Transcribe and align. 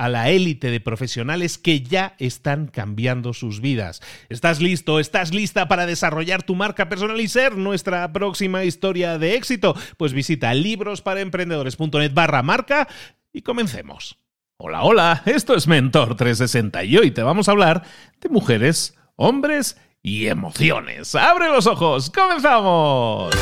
a 0.00 0.08
la 0.08 0.30
élite 0.30 0.70
de 0.70 0.80
profesionales 0.80 1.58
que 1.58 1.82
ya 1.82 2.14
están 2.18 2.68
cambiando 2.68 3.34
sus 3.34 3.60
vidas. 3.60 4.00
¿Estás 4.30 4.62
listo? 4.62 4.98
¿Estás 4.98 5.34
lista 5.34 5.68
para 5.68 5.84
desarrollar 5.84 6.42
tu 6.42 6.54
marca 6.54 6.88
personal 6.88 7.20
y 7.20 7.28
ser 7.28 7.58
nuestra 7.58 8.10
próxima 8.10 8.64
historia 8.64 9.18
de 9.18 9.34
éxito? 9.34 9.76
Pues 9.98 10.14
visita 10.14 10.54
librosparaemprendedores.net 10.54 12.14
barra 12.14 12.42
marca 12.42 12.88
y 13.30 13.42
comencemos. 13.42 14.16
Hola, 14.56 14.84
hola, 14.84 15.22
esto 15.26 15.54
es 15.54 15.68
Mentor 15.68 16.16
360 16.16 16.82
y 16.84 16.96
hoy 16.96 17.10
te 17.10 17.22
vamos 17.22 17.48
a 17.48 17.52
hablar 17.52 17.82
de 18.22 18.30
mujeres, 18.30 18.96
hombres 19.16 19.76
y 20.02 20.28
emociones. 20.28 21.14
¡Abre 21.14 21.48
los 21.48 21.66
ojos! 21.66 22.08
¡Comenzamos! 22.08 23.34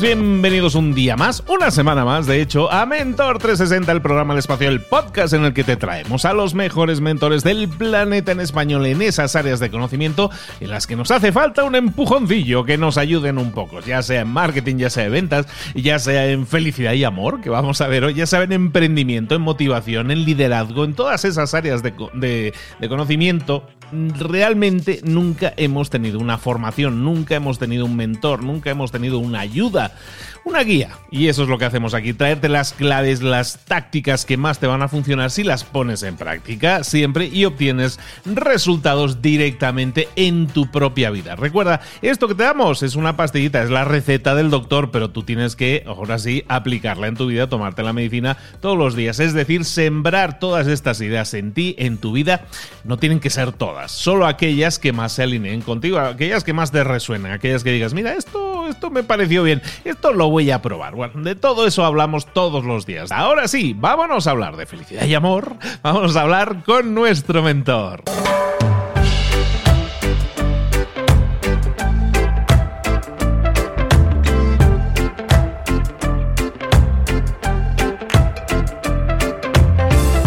Bienvenidos 0.00 0.74
un 0.74 0.92
día 0.92 1.16
más, 1.16 1.44
una 1.46 1.70
semana 1.70 2.04
más, 2.04 2.26
de 2.26 2.40
hecho, 2.40 2.70
a 2.72 2.84
Mentor 2.84 3.38
360, 3.38 3.92
el 3.92 4.02
programa 4.02 4.34
del 4.34 4.40
espacio, 4.40 4.68
el 4.68 4.80
podcast 4.80 5.34
en 5.34 5.44
el 5.44 5.52
que 5.52 5.62
te 5.62 5.76
traemos 5.76 6.24
a 6.24 6.32
los 6.32 6.54
mejores 6.54 7.00
mentores 7.00 7.44
del 7.44 7.68
planeta 7.68 8.32
en 8.32 8.40
español 8.40 8.86
en 8.86 9.02
esas 9.02 9.36
áreas 9.36 9.60
de 9.60 9.70
conocimiento 9.70 10.30
en 10.60 10.70
las 10.70 10.86
que 10.86 10.96
nos 10.96 11.10
hace 11.10 11.30
falta 11.30 11.62
un 11.64 11.76
empujoncillo 11.76 12.64
que 12.64 12.76
nos 12.76 12.98
ayuden 12.98 13.38
un 13.38 13.52
poco, 13.52 13.80
ya 13.80 14.02
sea 14.02 14.22
en 14.22 14.28
marketing, 14.28 14.76
ya 14.76 14.90
sea 14.90 15.04
en 15.04 15.12
ventas, 15.12 15.46
ya 15.74 15.98
sea 15.98 16.26
en 16.26 16.46
felicidad 16.46 16.94
y 16.94 17.04
amor, 17.04 17.40
que 17.40 17.50
vamos 17.50 17.80
a 17.80 17.86
ver 17.86 18.04
hoy, 18.04 18.14
ya 18.14 18.26
sea 18.26 18.42
en 18.42 18.52
emprendimiento, 18.52 19.36
en 19.36 19.42
motivación, 19.42 20.10
en 20.10 20.24
liderazgo, 20.24 20.84
en 20.84 20.94
todas 20.94 21.24
esas 21.24 21.54
áreas 21.54 21.82
de, 21.82 22.52
de 22.80 22.88
conocimiento 22.88 23.66
realmente 23.92 25.00
nunca 25.04 25.52
hemos 25.56 25.90
tenido 25.90 26.18
una 26.18 26.38
formación, 26.38 27.04
nunca 27.04 27.36
hemos 27.36 27.58
tenido 27.58 27.84
un 27.84 27.96
mentor, 27.96 28.42
nunca 28.42 28.70
hemos 28.70 28.90
tenido 28.90 29.18
una 29.18 29.40
ayuda 29.40 29.92
una 30.44 30.62
guía. 30.62 30.90
Y 31.10 31.28
eso 31.28 31.42
es 31.42 31.48
lo 31.48 31.58
que 31.58 31.64
hacemos 31.64 31.94
aquí, 31.94 32.12
traerte 32.12 32.48
las 32.48 32.72
claves, 32.72 33.22
las 33.22 33.58
tácticas 33.64 34.24
que 34.24 34.36
más 34.36 34.58
te 34.58 34.66
van 34.66 34.82
a 34.82 34.88
funcionar 34.88 35.30
si 35.30 35.42
las 35.42 35.64
pones 35.64 36.02
en 36.02 36.16
práctica 36.16 36.84
siempre 36.84 37.26
y 37.26 37.44
obtienes 37.44 37.98
resultados 38.24 39.22
directamente 39.22 40.08
en 40.16 40.46
tu 40.46 40.70
propia 40.70 41.10
vida. 41.10 41.36
Recuerda, 41.36 41.80
esto 42.02 42.28
que 42.28 42.34
te 42.34 42.42
damos 42.42 42.82
es 42.82 42.94
una 42.96 43.16
pastillita, 43.16 43.62
es 43.62 43.70
la 43.70 43.84
receta 43.84 44.34
del 44.34 44.50
doctor, 44.50 44.90
pero 44.90 45.10
tú 45.10 45.22
tienes 45.22 45.56
que, 45.56 45.84
ahora 45.86 46.18
sí, 46.18 46.44
aplicarla 46.48 47.06
en 47.06 47.16
tu 47.16 47.26
vida, 47.26 47.48
tomarte 47.48 47.82
la 47.82 47.92
medicina 47.92 48.36
todos 48.60 48.76
los 48.76 48.94
días. 48.94 49.20
Es 49.20 49.32
decir, 49.32 49.64
sembrar 49.64 50.38
todas 50.38 50.66
estas 50.66 51.00
ideas 51.00 51.34
en 51.34 51.52
ti, 51.52 51.74
en 51.78 51.98
tu 51.98 52.12
vida. 52.12 52.46
No 52.84 52.98
tienen 52.98 53.20
que 53.20 53.30
ser 53.30 53.52
todas, 53.52 53.92
solo 53.92 54.26
aquellas 54.26 54.78
que 54.78 54.92
más 54.92 55.12
se 55.12 55.22
alineen 55.22 55.62
contigo, 55.62 55.98
aquellas 55.98 56.44
que 56.44 56.52
más 56.52 56.70
te 56.70 56.84
resuenan, 56.84 57.32
aquellas 57.32 57.64
que 57.64 57.72
digas, 57.72 57.94
mira, 57.94 58.14
esto, 58.14 58.68
esto 58.68 58.90
me 58.90 59.02
pareció 59.02 59.42
bien, 59.42 59.62
esto 59.84 60.12
lo 60.12 60.33
voy 60.34 60.50
a 60.50 60.60
probar. 60.60 60.96
Bueno, 60.96 61.22
de 61.22 61.36
todo 61.36 61.64
eso 61.64 61.84
hablamos 61.84 62.26
todos 62.26 62.64
los 62.64 62.86
días. 62.86 63.12
Ahora 63.12 63.46
sí, 63.46 63.72
vámonos 63.72 64.26
a 64.26 64.32
hablar 64.32 64.56
de 64.56 64.66
felicidad 64.66 65.04
y 65.04 65.14
amor. 65.14 65.54
Vamos 65.80 66.16
a 66.16 66.22
hablar 66.22 66.64
con 66.64 66.92
nuestro 66.92 67.40
mentor. 67.40 68.02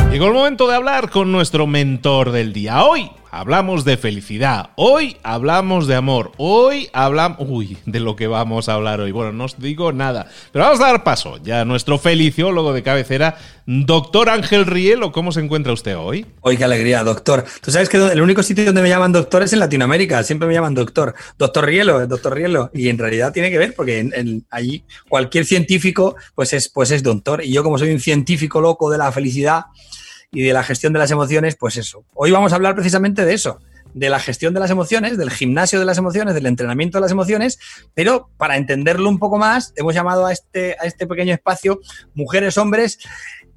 Llegó 0.09 0.28
el 0.28 0.34
momento 0.34 0.69
de 0.69 0.75
hablar 0.75 1.09
con 1.09 1.34
nuestro 1.34 1.68
mentor 1.68 2.31
del 2.31 2.53
día. 2.53 2.85
Hoy 2.85 3.12
hablamos 3.31 3.85
de 3.85 3.97
felicidad, 3.97 4.71
hoy 4.75 5.17
hablamos 5.23 5.88
de 5.88 5.95
amor, 5.95 6.31
hoy 6.38 6.89
hablamos... 6.93 7.38
Uy, 7.39 7.77
de 7.85 7.99
lo 7.99 8.15
que 8.15 8.27
vamos 8.27 8.69
a 8.69 8.73
hablar 8.73 9.01
hoy. 9.01 9.11
Bueno, 9.11 9.31
no 9.31 9.45
os 9.45 9.59
digo 9.59 9.91
nada, 9.91 10.27
pero 10.51 10.65
vamos 10.65 10.79
a 10.81 10.88
dar 10.88 11.03
paso 11.03 11.38
ya 11.43 11.61
a 11.61 11.65
nuestro 11.65 11.97
feliciólogo 11.97 12.73
de 12.73 12.83
cabecera, 12.83 13.38
doctor 13.65 14.29
Ángel 14.29 14.65
Rielo. 14.65 15.11
¿Cómo 15.11 15.31
se 15.31 15.41
encuentra 15.41 15.73
usted 15.73 15.97
hoy? 15.97 16.25
Hoy, 16.41 16.57
qué 16.57 16.63
alegría, 16.63 17.03
doctor. 17.03 17.45
Tú 17.61 17.71
sabes 17.71 17.89
que 17.89 17.97
el 17.97 18.21
único 18.21 18.43
sitio 18.43 18.65
donde 18.65 18.81
me 18.81 18.89
llaman 18.89 19.11
doctor 19.11 19.44
es 19.44 19.53
en 19.53 19.59
Latinoamérica, 19.59 20.23
siempre 20.23 20.47
me 20.47 20.53
llaman 20.53 20.73
doctor. 20.73 21.13
Doctor 21.38 21.65
Rielo, 21.65 22.05
doctor 22.07 22.33
Rielo. 22.33 22.71
Y 22.73 22.89
en 22.89 22.97
realidad 22.97 23.33
tiene 23.33 23.51
que 23.51 23.57
ver 23.57 23.75
porque 23.75 23.99
en, 23.99 24.45
allí 24.49 24.83
cualquier 25.09 25.45
científico 25.45 26.15
pues 26.35 26.53
es, 26.53 26.69
pues 26.69 26.91
es 26.91 27.03
doctor. 27.03 27.44
Y 27.44 27.51
yo 27.51 27.63
como 27.63 27.77
soy 27.77 27.91
un 27.91 27.99
científico 27.99 28.61
loco 28.61 28.89
de 28.89 28.97
la 28.97 29.11
felicidad 29.11 29.65
y 30.31 30.43
de 30.43 30.53
la 30.53 30.63
gestión 30.63 30.93
de 30.93 30.99
las 30.99 31.11
emociones, 31.11 31.55
pues 31.55 31.77
eso. 31.77 32.05
Hoy 32.13 32.31
vamos 32.31 32.51
a 32.51 32.55
hablar 32.55 32.75
precisamente 32.75 33.25
de 33.25 33.33
eso, 33.33 33.59
de 33.93 34.09
la 34.09 34.19
gestión 34.19 34.53
de 34.53 34.59
las 34.59 34.69
emociones, 34.69 35.17
del 35.17 35.31
gimnasio 35.31 35.79
de 35.79 35.85
las 35.85 35.97
emociones, 35.97 36.35
del 36.35 36.45
entrenamiento 36.45 36.97
de 36.97 37.01
las 37.01 37.12
emociones, 37.12 37.59
pero 37.94 38.29
para 38.38 38.57
entenderlo 38.57 39.09
un 39.09 39.19
poco 39.19 39.38
más, 39.38 39.74
hemos 39.75 39.95
llamado 39.95 40.25
a 40.25 40.33
este, 40.33 40.75
a 40.79 40.85
este 40.85 41.07
pequeño 41.07 41.33
espacio 41.33 41.79
Mujeres, 42.13 42.57
Hombres 42.57 43.00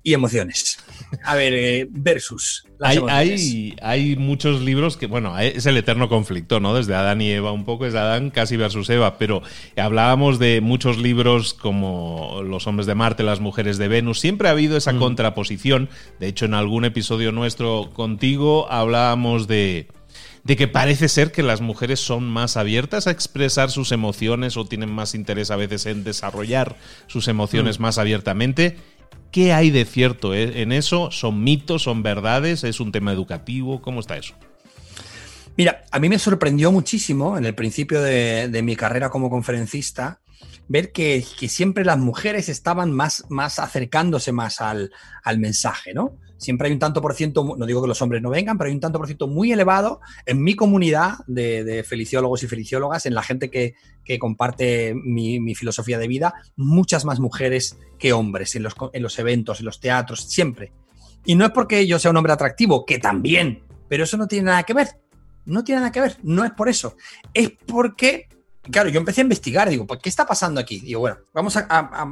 y 0.03 0.15
Emociones. 0.15 0.79
A 1.25 1.35
ver, 1.35 1.53
eh, 1.53 1.87
versus. 1.91 2.65
hay, 2.81 3.75
hay, 3.83 4.17
muchos 4.17 4.63
libros 4.63 4.97
que, 4.97 5.07
bueno, 5.07 5.39
es 5.39 5.67
el 5.67 5.77
eterno 5.77 6.09
conflicto, 6.09 6.59
¿no? 6.59 6.75
Desde 6.75 6.95
Adán 6.95 7.21
y 7.21 7.31
Eva 7.31 7.53
un 7.53 7.65
poco, 7.65 7.85
es 7.85 7.95
Adán 7.95 8.31
casi 8.31 8.57
versus 8.57 8.89
Eva, 8.89 9.19
pero 9.19 9.43
hablábamos 9.77 10.39
de 10.39 10.61
muchos 10.63 10.99
libros 10.99 11.53
como 11.53 12.43
Los 12.45 12.67
hombres 12.67 12.87
de 12.87 12.95
Marte, 12.95 13.23
las 13.23 13.41
mujeres 13.41 13.77
de 13.77 13.89
Venus, 13.89 14.21
siempre 14.21 14.49
ha 14.49 14.53
habido 14.53 14.77
esa 14.77 14.95
mm. 14.95 14.99
contraposición. 14.99 15.91
De 16.19 16.29
hecho, 16.29 16.47
en 16.47 16.55
algún 16.55 16.85
episodio 16.85 17.33
nuestro 17.33 17.91
contigo 17.93 18.71
hablábamos 18.71 19.49
de 19.49 19.89
de 20.43 20.57
que 20.57 20.69
parece 20.69 21.09
ser 21.09 21.33
que 21.33 21.43
las 21.43 21.61
mujeres 21.61 22.01
son 22.01 22.31
más 22.31 22.57
abiertas 22.57 23.07
a 23.07 23.11
expresar 23.11 23.71
sus 23.71 23.93
emociones 23.93 24.57
o 24.57 24.65
tienen 24.65 24.91
más 24.91 25.15
interés 25.15 25.51
a 25.51 25.57
veces 25.57 25.85
en 25.85 26.03
desarrollar 26.03 26.77
sus 27.09 27.29
emociones 27.29 27.79
mm. 27.79 27.83
más 27.83 27.99
abiertamente 27.99 28.79
¿Qué 29.31 29.53
hay 29.53 29.71
de 29.71 29.85
cierto 29.85 30.35
en 30.35 30.73
eso? 30.73 31.11
¿Son 31.11 31.43
mitos? 31.43 31.83
¿Son 31.83 32.03
verdades? 32.03 32.65
¿Es 32.65 32.81
un 32.81 32.91
tema 32.91 33.13
educativo? 33.13 33.81
¿Cómo 33.81 34.01
está 34.01 34.17
eso? 34.17 34.35
Mira, 35.57 35.85
a 35.91 35.99
mí 35.99 36.09
me 36.09 36.19
sorprendió 36.19 36.73
muchísimo 36.73 37.37
en 37.37 37.45
el 37.45 37.55
principio 37.55 38.01
de, 38.01 38.61
mi 38.63 38.77
carrera 38.77 39.11
como 39.11 39.31
conferencista 39.31 40.21
ver 40.69 40.91
que, 40.93 41.23
siempre 41.49 41.85
las 41.85 41.99
mujeres 41.99 42.49
estaban 42.49 42.93
más, 42.93 43.25
más 43.29 43.59
acercándose 43.59 44.33
más 44.33 44.61
al 44.61 44.91
mensaje, 45.39 45.95
¿no? 45.95 46.17
Siempre 46.41 46.67
hay 46.67 46.73
un 46.73 46.79
tanto 46.79 47.03
por 47.03 47.15
ciento, 47.15 47.55
no 47.57 47.67
digo 47.67 47.83
que 47.83 47.89
los 47.89 48.01
hombres 48.01 48.23
no 48.23 48.31
vengan, 48.31 48.57
pero 48.57 48.69
hay 48.69 48.75
un 48.75 48.81
tanto 48.81 48.99
por 48.99 49.07
ciento 49.07 49.29
muy 49.29 49.53
elevado 49.53 50.01
en 50.25 50.43
mi 50.43 50.57
comunidad 50.57 51.19
de, 51.27 51.85
feliciólogos 51.87 52.43
y 52.43 52.49
feliciólogas, 52.49 53.05
en 53.07 53.15
la 53.15 53.23
gente 53.23 53.51
que, 53.51 53.75
comparte 54.19 54.95
mi, 54.95 55.55
filosofía 55.55 55.99
de 55.99 56.09
vida, 56.09 56.35
muchas 56.57 57.05
más 57.05 57.21
mujeres 57.21 57.79
que 57.99 58.13
hombres 58.13 58.57
en 58.57 58.65
los, 58.65 58.75
en 58.93 59.03
los 59.03 59.19
eventos, 59.19 59.61
en 59.61 59.67
los 59.67 59.79
teatros, 59.79 60.23
siempre. 60.23 60.73
Y 61.25 61.35
no 61.35 61.45
es 61.45 61.53
porque 61.53 61.87
yo 61.87 61.99
sea 61.99 62.11
un 62.11 62.17
hombre 62.17 62.33
atractivo, 62.33 62.87
que 62.87 62.99
también, 62.99 63.63
pero 63.89 64.05
eso 64.05 64.17
no 64.17 64.27
tiene 64.27 64.47
nada 64.47 64.63
que 64.65 64.75
ver. 64.75 64.89
No 65.45 65.63
tiene 65.63 65.81
nada 65.81 65.93
que 65.93 66.01
ver, 66.01 66.17
no 66.23 66.45
es 66.45 66.53
por 66.53 66.69
eso. 66.69 66.97
Es 67.35 67.51
porque 67.67 68.29
claro, 68.63 68.89
yo 68.89 68.99
empecé 68.99 69.21
a 69.21 69.23
investigar, 69.23 69.69
digo, 69.69 69.87
¿qué 69.87 70.09
está 70.09 70.27
pasando 70.27 70.61
aquí? 70.61 70.81
Digo, 70.81 71.01
bueno, 71.01 71.19
vamos 71.33 71.57
a, 71.57 71.65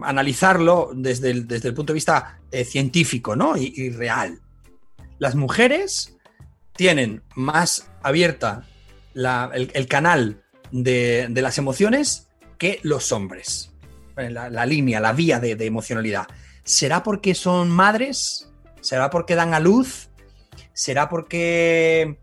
analizarlo 0.02 0.90
desde 0.94 1.30
el, 1.30 1.46
desde 1.46 1.68
el, 1.68 1.74
punto 1.74 1.92
de 1.92 1.96
vista 1.96 2.40
eh, 2.50 2.64
científico, 2.64 3.36
¿no? 3.36 3.56
Y, 3.56 3.90
real. 3.90 4.40
Las 5.18 5.34
mujeres 5.34 6.16
tienen 6.74 7.22
más 7.34 7.90
abierta 8.02 8.64
el, 9.14 9.86
canal 9.88 10.42
de, 10.70 11.28
las 11.34 11.58
emociones 11.58 12.28
que 12.56 12.80
los 12.82 13.12
hombres. 13.12 13.72
La, 14.16 14.66
línea, 14.66 15.00
la 15.00 15.12
vía 15.12 15.38
de, 15.38 15.54
de, 15.54 15.66
emocionalidad. 15.66 16.26
¿Será 16.64 17.02
porque 17.02 17.34
son 17.34 17.70
madres? 17.70 18.50
¿Será 18.80 19.10
porque 19.10 19.36
dan 19.36 19.54
a 19.54 19.60
luz? 19.60 20.08
¿Será 20.72 21.08
porque, 21.08 22.18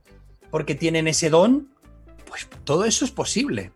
porque 0.51 0.75
tienen 0.75 1.07
ese 1.07 1.29
don? 1.29 1.73
Pues 2.27 2.47
todo 2.63 2.85
eso 2.85 3.05
es 3.05 3.11
posible. 3.11 3.71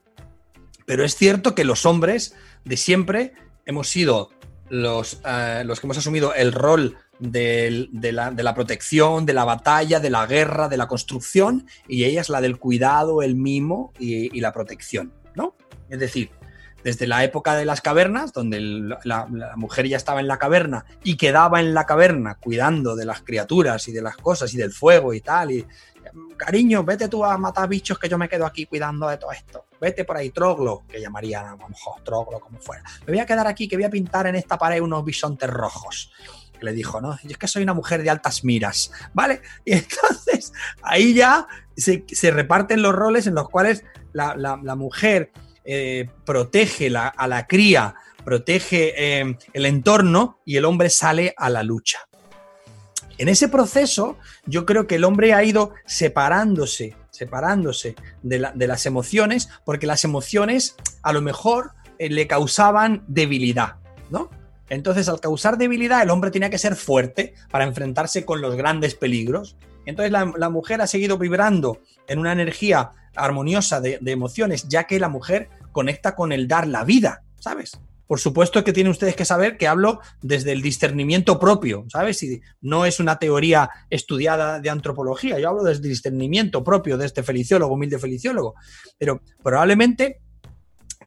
Pero 0.89 1.05
es 1.05 1.15
cierto 1.15 1.53
que 1.53 1.65
los 1.65 1.85
hombres 1.85 2.33
de 2.65 2.75
siempre 2.75 3.33
hemos 3.67 3.89
sido 3.89 4.31
los, 4.69 5.21
eh, 5.23 5.61
los 5.63 5.79
que 5.79 5.85
hemos 5.85 5.99
asumido 5.99 6.33
el 6.33 6.51
rol 6.51 6.97
de, 7.19 7.87
la, 8.11 8.55
protección, 8.55 9.27
de 9.27 9.33
la 9.33 9.45
batalla, 9.45 9.99
de 9.99 10.09
la 10.09 10.25
guerra, 10.25 10.67
de 10.67 10.77
la 10.77 10.87
construcción, 10.87 11.67
y 11.87 12.05
ella 12.05 12.21
es 12.21 12.29
la 12.29 12.41
del 12.41 12.57
cuidado, 12.57 13.21
el 13.21 13.35
mimo 13.35 13.93
y, 13.99 14.41
la 14.41 14.51
protección, 14.51 15.13
¿no? 15.35 15.55
Es 15.89 15.99
decir, 15.99 16.31
desde 16.83 17.05
la 17.05 17.23
época 17.23 17.53
de 17.53 17.65
las 17.65 17.81
cavernas, 17.81 18.33
donde 18.33 18.59
la, 18.59 19.27
mujer 19.57 19.87
ya 19.87 19.97
estaba 19.97 20.21
en 20.21 20.27
la 20.27 20.39
caverna 20.39 20.85
y 21.03 21.17
quedaba 21.17 21.59
en 21.59 21.75
la 21.75 21.85
caverna 21.85 22.39
cuidando 22.41 22.95
de 22.95 23.05
las 23.05 23.21
criaturas 23.21 23.87
y 23.87 23.91
de 23.91 24.01
las 24.01 24.17
cosas 24.17 24.51
y 24.55 24.57
del 24.57 24.71
fuego 24.71 25.13
y 25.13 25.21
tal, 25.21 25.51
y 25.51 25.67
cariño, 26.35 26.83
vete 26.83 27.07
tú 27.07 27.23
a 27.23 27.37
matar 27.37 27.69
bichos 27.69 27.99
que 27.99 28.09
yo 28.09 28.17
me 28.17 28.27
quedo 28.27 28.47
aquí 28.47 28.65
cuidando 28.65 29.07
de 29.07 29.17
todo 29.17 29.31
esto. 29.31 29.68
Vete 29.79 30.05
por 30.05 30.17
ahí, 30.17 30.29
troglo, 30.29 30.83
que 30.87 30.99
llamarían 30.99 31.45
a 31.45 31.51
lo 31.51 31.69
mejor 31.69 32.01
troglo, 32.03 32.39
como 32.39 32.59
fuera. 32.59 32.83
Me 33.05 33.13
voy 33.13 33.19
a 33.19 33.25
quedar 33.25 33.47
aquí 33.47 33.67
que 33.67 33.75
voy 33.75 33.85
a 33.85 33.89
pintar 33.89 34.27
en 34.27 34.35
esta 34.35 34.57
pared 34.57 34.81
unos 34.81 35.05
bisontes 35.05 35.49
rojos. 35.49 36.11
le 36.61 36.73
dijo, 36.73 36.99
no, 36.99 37.17
yo 37.23 37.29
es 37.29 37.37
que 37.37 37.47
soy 37.47 37.63
una 37.63 37.73
mujer 37.73 38.03
de 38.03 38.09
altas 38.09 38.43
miras, 38.43 38.91
¿vale? 39.13 39.41
Y 39.65 39.73
entonces 39.73 40.51
ahí 40.81 41.13
ya 41.13 41.47
se, 41.77 42.31
reparten 42.31 42.81
los 42.81 42.93
roles 42.93 43.27
en 43.27 43.35
los 43.35 43.49
cuales 43.49 43.83
la, 44.11 44.75
mujer 44.75 45.31
eh, 45.63 46.09
protege 46.25 46.91
a 46.95 47.27
la 47.27 47.47
cría, 47.47 47.95
protege 48.25 48.93
eh, 48.97 49.37
el 49.53 49.65
entorno 49.65 50.39
y 50.45 50.57
el 50.57 50.65
hombre 50.65 50.89
sale 50.89 51.33
a 51.37 51.49
la 51.49 51.63
lucha. 51.63 52.09
En 53.19 53.27
ese 53.27 53.49
proceso, 53.49 54.17
yo 54.45 54.65
creo 54.65 54.87
que 54.87 54.95
el 54.95 55.03
hombre 55.03 55.33
ha 55.33 55.43
ido 55.43 55.73
separándose, 55.85 56.95
separándose 57.19 57.95
de, 58.23 58.39
las 58.39 58.85
emociones, 58.85 59.49
porque 59.65 59.87
las 59.87 60.05
emociones 60.05 60.77
a 61.03 61.11
lo 61.11 61.21
mejor 61.21 61.73
eh, 61.97 62.09
le 62.09 62.27
causaban 62.27 63.03
debilidad, 63.07 63.75
¿no? 64.09 64.29
Entonces, 64.69 65.09
al 65.09 65.19
causar 65.19 65.57
debilidad, 65.57 66.01
el 66.01 66.11
hombre 66.11 66.31
tenía 66.31 66.49
que 66.49 66.57
ser 66.57 66.77
fuerte 66.77 67.33
para 67.51 67.65
enfrentarse 67.65 68.23
con 68.23 68.39
los 68.39 68.55
grandes 68.55 68.95
peligros. 68.95 69.57
Entonces, 69.85 70.11
la, 70.13 70.49
mujer 70.49 70.81
ha 70.81 70.87
seguido 70.87 71.17
vibrando 71.17 71.81
en 72.07 72.19
una 72.19 72.31
energía 72.31 72.91
armoniosa 73.15 73.81
de 73.81 73.99
emociones, 74.05 74.67
ya 74.69 74.85
que 74.85 74.99
la 74.99 75.09
mujer 75.09 75.49
conecta 75.73 76.15
con 76.15 76.31
el 76.31 76.47
dar 76.47 76.67
la 76.67 76.85
vida, 76.85 77.23
¿sabes? 77.39 77.79
Por 78.09 78.19
supuesto 78.19 78.63
que 78.63 78.73
tienen 78.73 78.89
ustedes 78.89 79.15
que 79.15 79.23
saber 79.23 79.55
que 79.55 79.67
hablo 79.67 79.99
desde 80.23 80.51
el 80.51 80.63
discernimiento 80.63 81.37
propio, 81.37 81.85
¿sabes? 81.89 82.23
Y 82.23 82.41
no 82.59 82.87
es 82.87 82.99
una 82.99 83.19
teoría 83.19 83.69
estudiada 83.91 84.59
de 84.59 84.71
antropología, 84.71 85.37
yo 85.37 85.49
hablo 85.49 85.61
desde 85.61 85.83
el 85.83 85.89
discernimiento 85.89 86.63
propio 86.63 86.97
de 86.97 87.05
este 87.05 87.21
feliciólogo, 87.21 87.75
humilde 87.75 87.99
feliciólogo, 87.99 88.55
pero 88.97 89.21
probablemente 89.43 90.21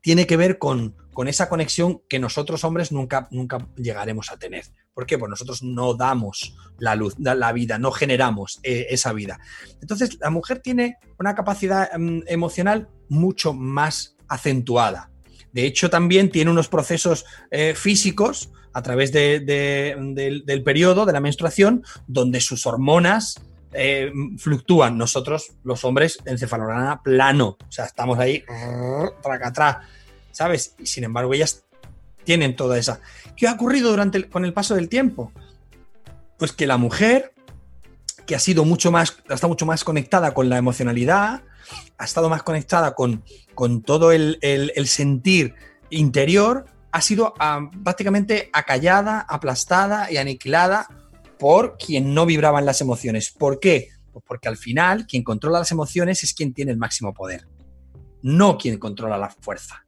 tiene 0.00 0.28
que 0.28 0.37
ver 0.37 0.58
con, 0.58 0.94
esa 1.26 1.49
conexión 1.49 2.02
que 2.08 2.20
nosotros 2.20 2.62
hombres 2.62 2.93
nunca, 2.93 3.26
nunca 3.32 3.66
llegaremos 3.76 4.31
a 4.31 4.37
tener. 4.37 4.64
¿Por 4.94 5.05
qué? 5.05 5.19
Pues 5.19 5.28
nosotros 5.28 5.64
no 5.64 5.94
damos 5.94 6.56
la 6.78 6.94
luz, 6.94 7.16
la 7.19 7.52
vida, 7.52 7.78
no 7.78 7.90
generamos 7.90 8.60
eh, 8.62 8.87
esa 8.90 9.12
vida. 9.12 9.40
Entonces, 9.81 10.20
la 10.20 10.31
mujer 10.31 10.60
tiene 10.60 10.98
una 11.19 11.34
capacidad 11.34 11.90
mm, 11.98 12.20
emocional 12.28 12.88
mucho 13.08 13.55
más 13.55 14.16
acentuada. 14.28 15.12
De 15.52 15.66
hecho, 15.66 15.90
también 15.90 16.31
tiene 16.31 16.50
unos 16.50 16.69
procesos 16.69 17.25
eh, 17.50 17.75
físicos 17.75 18.50
a 18.72 18.82
través 18.82 19.12
del, 19.12 20.62
periodo, 20.64 21.06
de 21.06 21.12
la 21.12 21.20
menstruación, 21.20 21.84
donde 22.06 22.40
sus 22.40 22.66
hormonas 22.66 23.40
eh, 23.72 24.10
fluctúan. 24.38 24.96
Nosotros, 24.96 25.52
los 25.64 25.84
hombres, 25.84 26.19
encefalograma 26.25 27.02
plano. 27.02 27.58
O 27.60 27.72
sea, 27.72 27.84
estamos 27.84 28.19
ahí, 28.19 28.44
atrás, 29.43 29.78
¿sabes? 30.31 30.75
Y 30.78 30.87
sin 30.87 31.04
embargo, 31.04 31.34
ellas 31.34 31.64
tienen 32.25 32.56
toda 32.56 32.78
esa. 32.78 33.00
¿Qué 33.37 33.46
ha 33.46 33.52
ocurrido 33.52 33.90
durante 33.90 34.28
con 34.28 34.44
el 34.44 34.52
paso 34.52 34.75
del 34.75 34.88
tiempo? 34.88 35.32
Pues 36.38 36.52
que 36.52 36.66
la 36.66 36.76
mujer, 36.76 37.32
que 38.32 38.37
ha 38.37 38.38
sido 38.38 38.64
mucho 38.64 38.90
más, 38.90 39.14
está 39.29 39.46
mucho 39.46 39.67
más 39.67 39.84
conectada 39.84 40.32
con 40.32 40.49
la 40.49 40.56
emocionalidad, 40.56 41.43
ha 41.99 42.05
estado 42.06 42.31
más 42.31 42.43
conectada 42.43 42.94
con, 42.94 43.23
con 43.55 43.82
todo 43.82 44.11
el, 44.11 44.38
sentir 44.87 45.55
interior, 45.90 46.64
ha 46.93 47.02
sido 47.02 47.34
ah, 47.38 47.61
prácticamente 47.84 48.49
acallada, 48.55 49.20
aplastada 49.20 50.11
y 50.11 50.17
aniquilada 50.17 50.88
por 51.38 51.76
quien 51.76 52.14
no 52.14 52.25
vibraba 52.25 52.58
en 52.58 52.64
las 52.64 52.81
emociones. 52.81 53.31
¿Por 53.31 53.61
qué? 53.61 53.90
Pues 54.14 54.25
porque 54.26 54.49
al 54.49 54.56
final 54.56 55.06
quien 55.06 55.23
controla 55.23 55.58
las 55.58 55.70
emociones 55.70 56.25
es 56.25 56.32
quien 56.32 56.55
tiene 56.55 56.73
el 56.73 56.79
máximo 56.79 57.12
poder, 57.12 57.46
no 58.23 58.56
quien 58.56 58.79
controla 58.79 59.19
la 59.19 59.29
fuerza 59.29 59.84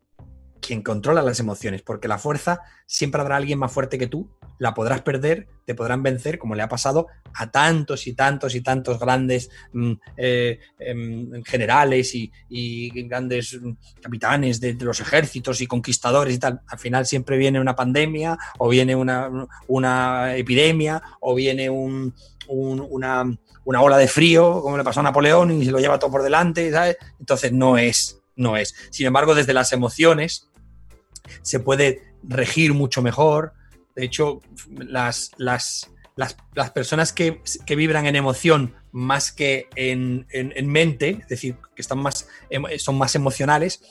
quien 0.65 0.83
controla 0.83 1.23
las 1.23 1.41
emociones, 1.41 1.83
porque 1.83 2.09
la 2.09 2.19
fuerza 2.19 2.61
siempre 2.87 3.21
habrá 3.21 3.37
alguien 3.37 3.59
más 3.59 3.73
fuerte 3.73 3.99
que 3.99 4.07
tú, 4.07 4.31
la 4.59 4.73
podrás 4.75 5.03
perder, 5.03 5.49
te 5.67 5.75
podrán 5.75 6.03
vencer, 6.03 6.39
como 6.39 6.55
le 6.55 6.63
ha 6.63 6.69
pasado 6.69 7.09
a 7.35 7.51
tantos 7.51 8.07
y 8.07 8.15
tantos 8.15 8.55
y 8.55 8.61
tantos 8.61 8.99
grandes 8.99 9.51
mm, 9.73 9.93
eh, 10.17 10.59
em, 10.79 11.43
generales 11.45 12.15
y, 12.15 12.31
grandes 13.09 13.59
capitanes 14.01 14.61
de, 14.61 14.75
los 14.75 15.01
ejércitos 15.01 15.61
y 15.61 15.67
conquistadores 15.67 16.35
y 16.35 16.39
tal. 16.39 16.61
Al 16.67 16.79
final 16.79 17.07
siempre 17.07 17.37
viene 17.37 17.61
una 17.61 17.75
pandemia 17.75 18.39
o 18.59 18.69
viene 18.69 18.95
una, 18.95 19.31
una 19.67 20.37
epidemia 20.37 21.03
o 21.21 21.35
viene 21.35 21.69
un, 21.69 22.15
una, 22.49 23.25
una 23.65 23.83
ola 23.83 23.99
de 23.99 24.09
frío, 24.09 24.61
como 24.63 24.77
le 24.77 24.85
pasó 24.85 25.01
a 25.01 25.05
Napoleón 25.05 25.51
y 25.51 25.65
se 25.65 25.73
lo 25.73 25.79
lleva 25.79 25.99
todo 25.99 26.11
por 26.11 26.23
delante. 26.23 26.73
Entonces 27.19 27.53
no 27.53 27.77
es, 27.77 28.21
no 28.37 28.57
es. 28.57 28.75
Sin 28.91 29.07
embargo, 29.07 29.35
desde 29.35 29.55
las 29.55 29.73
emociones, 29.73 30.49
se 31.43 31.61
puede 31.61 32.03
regir 32.23 32.75
mucho 32.75 33.03
mejor. 33.03 33.53
De 33.95 34.05
hecho, 34.05 34.41
las, 34.69 35.31
las, 35.37 35.89
personas 36.75 37.13
que, 37.13 37.41
vibran 37.69 38.07
en 38.07 38.17
emoción 38.17 38.75
más 38.93 39.33
que 39.33 39.69
en, 39.77 40.27
mente, 40.67 41.19
es 41.21 41.29
decir, 41.29 41.57
que 41.75 41.83
están 41.83 41.99
más, 41.99 42.29
son 42.79 42.99
más 42.99 43.15
emocionales, 43.15 43.83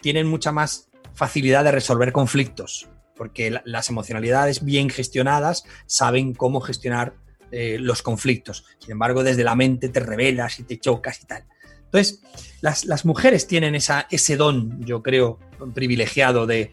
tienen 0.00 0.26
mucha 0.26 0.52
más 0.52 0.88
facilidad 1.14 1.64
de 1.64 1.72
resolver 1.72 2.12
conflictos, 2.12 2.88
porque 3.16 3.56
las 3.64 3.90
emocionalidades 3.90 4.64
bien 4.64 4.88
gestionadas 4.90 5.64
saben 5.86 6.34
cómo 6.34 6.60
gestionar 6.60 7.14
eh, 7.50 7.76
los 7.78 8.02
conflictos. 8.02 8.64
Sin 8.78 8.92
embargo, 8.92 9.22
desde 9.22 9.44
la 9.44 9.54
mente 9.54 9.90
te 9.90 10.00
revelas 10.00 10.58
y 10.58 10.62
te 10.62 10.80
chocas 10.80 11.22
y 11.22 11.26
tal. 11.26 11.44
Entonces, 11.84 12.22
las, 12.62 13.04
mujeres 13.04 13.46
tienen 13.46 13.74
esa, 13.74 14.06
ese 14.10 14.38
don, 14.38 14.82
yo 14.82 15.02
creo, 15.02 15.38
privilegiado 15.74 16.46
de, 16.46 16.72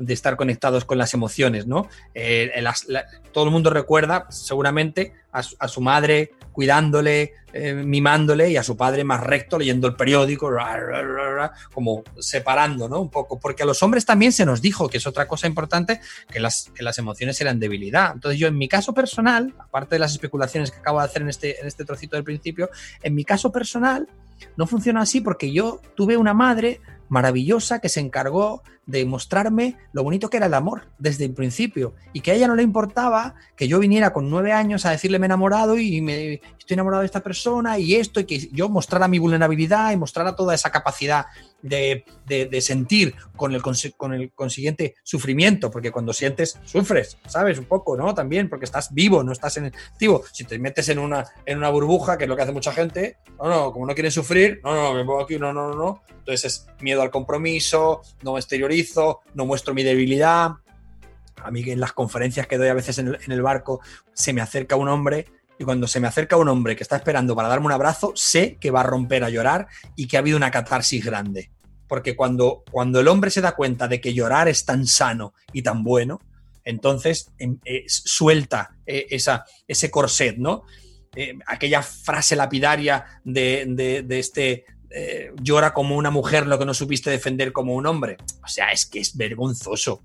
de 0.00 0.14
estar 0.14 0.36
conectados 0.36 0.84
con 0.84 0.98
las 0.98 1.14
emociones, 1.14 1.66
¿no? 1.66 1.88
Eh, 2.14 2.50
todo 3.32 3.44
el 3.44 3.50
mundo 3.50 3.70
recuerda 3.70 4.26
seguramente 4.30 5.14
a 5.32 5.68
su, 5.68 5.80
madre 5.80 6.32
cuidándole, 6.50 7.34
eh, 7.52 7.72
mimándole 7.74 8.50
y 8.50 8.56
a 8.56 8.64
su 8.64 8.76
padre 8.76 9.04
más 9.04 9.22
recto 9.22 9.58
leyendo 9.58 9.86
el 9.86 9.94
periódico, 9.94 10.50
como 11.72 12.02
separando, 12.18 12.88
¿no? 12.88 13.00
Un 13.00 13.10
poco, 13.10 13.38
porque 13.38 13.62
a 13.62 13.66
los 13.66 13.82
hombres 13.82 14.04
también 14.04 14.32
se 14.32 14.44
nos 14.44 14.60
dijo, 14.60 14.88
que 14.88 14.96
es 14.96 15.06
otra 15.06 15.28
cosa 15.28 15.46
importante, 15.46 16.00
que 16.28 16.40
las, 16.40 16.72
que 16.74 16.82
las 16.82 16.98
emociones 16.98 17.40
eran 17.40 17.60
debilidad. 17.60 18.12
Entonces 18.14 18.40
yo 18.40 18.48
en 18.48 18.58
mi 18.58 18.66
caso 18.66 18.92
personal, 18.92 19.54
aparte 19.58 19.94
de 19.94 20.00
las 20.00 20.12
especulaciones 20.12 20.72
que 20.72 20.78
acabo 20.78 20.98
de 20.98 21.04
hacer 21.04 21.22
en 21.22 21.28
este, 21.28 21.60
en 21.60 21.68
este 21.68 21.84
trocito 21.84 22.16
del 22.16 22.24
principio, 22.24 22.70
en 23.02 23.14
mi 23.14 23.24
caso 23.24 23.52
personal, 23.52 24.08
no 24.56 24.66
funciona 24.66 25.02
así 25.02 25.20
porque 25.20 25.52
yo 25.52 25.80
tuve 25.94 26.16
una 26.16 26.34
madre 26.34 26.80
maravillosa 27.10 27.80
que 27.80 27.90
se 27.90 28.00
encargó 28.00 28.62
de 28.86 29.04
mostrarme 29.04 29.76
lo 29.92 30.02
bonito 30.02 30.30
que 30.30 30.38
era 30.38 30.46
el 30.46 30.54
amor 30.54 30.88
desde 30.98 31.26
el 31.26 31.34
principio 31.34 31.94
y 32.12 32.22
que 32.22 32.30
a 32.30 32.34
ella 32.34 32.48
no 32.48 32.56
le 32.56 32.62
importaba 32.62 33.34
que 33.56 33.68
yo 33.68 33.78
viniera 33.78 34.12
con 34.12 34.30
nueve 34.30 34.52
años 34.52 34.86
a 34.86 34.90
decirle 34.90 35.18
me 35.18 35.26
he 35.26 35.28
enamorado 35.28 35.76
y 35.76 36.00
me 36.00 36.40
estoy 36.58 36.74
enamorado 36.74 37.02
de 37.02 37.06
esta 37.06 37.20
persona 37.20 37.78
y 37.78 37.96
esto 37.96 38.20
y 38.20 38.24
que 38.24 38.48
yo 38.52 38.68
mostrara 38.68 39.06
mi 39.06 39.18
vulnerabilidad 39.18 39.92
y 39.92 39.96
mostrara 39.96 40.34
toda 40.34 40.54
esa 40.54 40.70
capacidad 40.70 41.26
de, 41.62 42.60
sentir 42.60 43.14
con 43.36 43.54
el, 43.54 43.62
con 43.96 44.14
el 44.14 44.32
consiguiente 44.32 44.94
sufrimiento, 45.02 45.70
porque 45.70 45.90
cuando 45.90 46.12
sientes, 46.12 46.58
sufres, 46.64 47.18
¿sabes? 47.26 47.58
Un 47.58 47.66
poco, 47.66 47.96
¿no? 47.96 48.14
También, 48.14 48.48
porque 48.48 48.64
estás 48.64 48.92
vivo, 48.94 49.22
no 49.22 49.32
estás 49.32 49.56
en 49.56 49.66
activo. 49.66 50.22
Si 50.32 50.44
te 50.44 50.58
metes 50.58 50.88
en 50.88 50.98
una, 50.98 51.26
en 51.44 51.58
una 51.58 51.70
burbuja, 51.70 52.16
que 52.16 52.24
es 52.24 52.30
lo 52.30 52.36
que 52.36 52.42
hace 52.42 52.52
mucha 52.52 52.72
gente, 52.72 53.18
no, 53.38 53.48
no, 53.48 53.72
como 53.72 53.86
no 53.86 53.94
quieren 53.94 54.12
sufrir, 54.12 54.60
no, 54.64 54.74
no, 54.74 54.94
me 54.94 55.04
pongo 55.04 55.22
aquí, 55.22 55.38
no, 55.38 55.52
no, 55.52 55.68
no, 55.70 55.74
no. 55.74 56.02
Entonces 56.30 56.68
es 56.68 56.80
miedo 56.80 57.02
al 57.02 57.10
compromiso, 57.10 58.02
no 58.22 58.38
exteriorizo, 58.38 59.20
no 59.34 59.46
muestro 59.46 59.74
mi 59.74 59.82
debilidad. 59.82 60.52
A 61.42 61.50
mí 61.50 61.68
en 61.68 61.80
las 61.80 61.92
conferencias 61.92 62.46
que 62.46 62.56
doy 62.56 62.68
a 62.68 62.74
veces 62.74 62.98
en 62.98 63.08
el, 63.08 63.18
en 63.20 63.32
el 63.32 63.42
barco 63.42 63.80
se 64.12 64.32
me 64.32 64.40
acerca 64.40 64.76
un 64.76 64.86
hombre 64.86 65.26
y 65.58 65.64
cuando 65.64 65.88
se 65.88 65.98
me 65.98 66.06
acerca 66.06 66.36
un 66.36 66.46
hombre 66.46 66.76
que 66.76 66.84
está 66.84 66.94
esperando 66.94 67.34
para 67.34 67.48
darme 67.48 67.66
un 67.66 67.72
abrazo, 67.72 68.12
sé 68.14 68.58
que 68.60 68.70
va 68.70 68.82
a 68.82 68.84
romper 68.84 69.24
a 69.24 69.28
llorar 69.28 69.66
y 69.96 70.06
que 70.06 70.16
ha 70.16 70.20
habido 70.20 70.36
una 70.36 70.52
catarsis 70.52 71.04
grande. 71.04 71.50
Porque 71.88 72.14
cuando, 72.14 72.62
cuando 72.70 73.00
el 73.00 73.08
hombre 73.08 73.32
se 73.32 73.40
da 73.40 73.56
cuenta 73.56 73.88
de 73.88 74.00
que 74.00 74.14
llorar 74.14 74.46
es 74.46 74.64
tan 74.64 74.86
sano 74.86 75.34
y 75.52 75.62
tan 75.62 75.82
bueno, 75.82 76.20
entonces 76.62 77.32
em, 77.38 77.58
eh, 77.64 77.86
suelta 77.88 78.76
eh, 78.86 79.06
esa, 79.10 79.44
ese 79.66 79.90
corset, 79.90 80.36
¿no? 80.36 80.62
Eh, 81.16 81.36
aquella 81.48 81.82
frase 81.82 82.36
lapidaria 82.36 83.20
de, 83.24 84.04
de 84.06 84.18
este 84.20 84.64
llora 85.42 85.72
como 85.72 85.96
una 85.96 86.10
mujer 86.10 86.46
lo 86.46 86.58
que 86.58 86.64
no 86.64 86.74
supiste 86.74 87.10
defender 87.10 87.52
como 87.52 87.74
un 87.74 87.86
hombre. 87.86 88.16
O 88.44 88.48
sea, 88.48 88.72
es 88.72 88.86
que 88.86 89.00
es 89.00 89.16
vergonzoso 89.16 90.02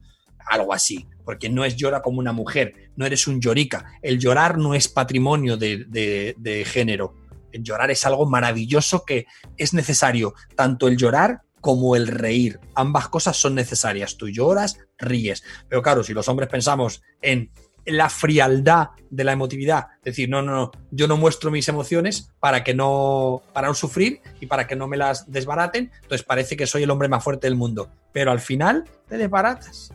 algo 0.47 0.73
así, 0.73 1.07
porque 1.23 1.49
no 1.49 1.65
es 1.65 1.75
llora 1.75 2.01
como 2.01 2.19
una 2.19 2.33
mujer, 2.33 2.91
no 2.95 3.05
eres 3.05 3.27
un 3.27 3.41
llorica. 3.41 3.93
El 4.01 4.19
llorar 4.19 4.57
no 4.57 4.73
es 4.73 4.87
patrimonio 4.87 5.57
de, 5.57 6.67
género. 6.67 7.15
El 7.51 7.63
llorar 7.63 7.91
es 7.91 8.05
algo 8.05 8.25
maravilloso 8.25 9.05
que 9.05 9.25
es 9.57 9.73
necesario, 9.73 10.33
tanto 10.55 10.87
el 10.87 10.97
llorar 10.97 11.41
como 11.61 11.95
el 11.95 12.07
reír. 12.07 12.59
Ambas 12.75 13.07
cosas 13.07 13.37
son 13.37 13.55
necesarias. 13.55 14.17
Tú 14.17 14.29
lloras, 14.29 14.77
ríes. 14.99 15.43
Pero 15.67 15.81
claro, 15.81 16.03
si 16.03 16.13
los 16.13 16.27
hombres 16.27 16.49
pensamos 16.49 17.01
en 17.21 17.49
la 17.85 18.09
frialdad 18.09 18.89
de 19.09 19.23
la 19.23 19.31
emotividad, 19.31 19.87
decir, 20.03 20.29
no, 20.29 20.41
no, 20.41 20.51
no, 20.51 20.71
yo 20.91 21.07
no 21.07 21.17
muestro 21.17 21.51
mis 21.51 21.67
emociones 21.69 22.31
para 22.39 22.63
que 22.63 22.73
no, 22.73 23.43
para 23.53 23.67
no 23.67 23.73
sufrir 23.73 24.21
y 24.39 24.47
para 24.47 24.67
que 24.67 24.75
no 24.75 24.87
me 24.87 24.97
las 24.97 25.31
desbaraten, 25.31 25.91
entonces 26.01 26.23
parece 26.23 26.57
que 26.57 26.67
soy 26.67 26.83
el 26.83 26.91
hombre 26.91 27.07
más 27.07 27.23
fuerte 27.23 27.47
del 27.47 27.55
mundo. 27.55 27.89
Pero 28.11 28.31
al 28.31 28.39
final 28.39 28.85
te 29.07 29.17
desbaratas 29.17 29.91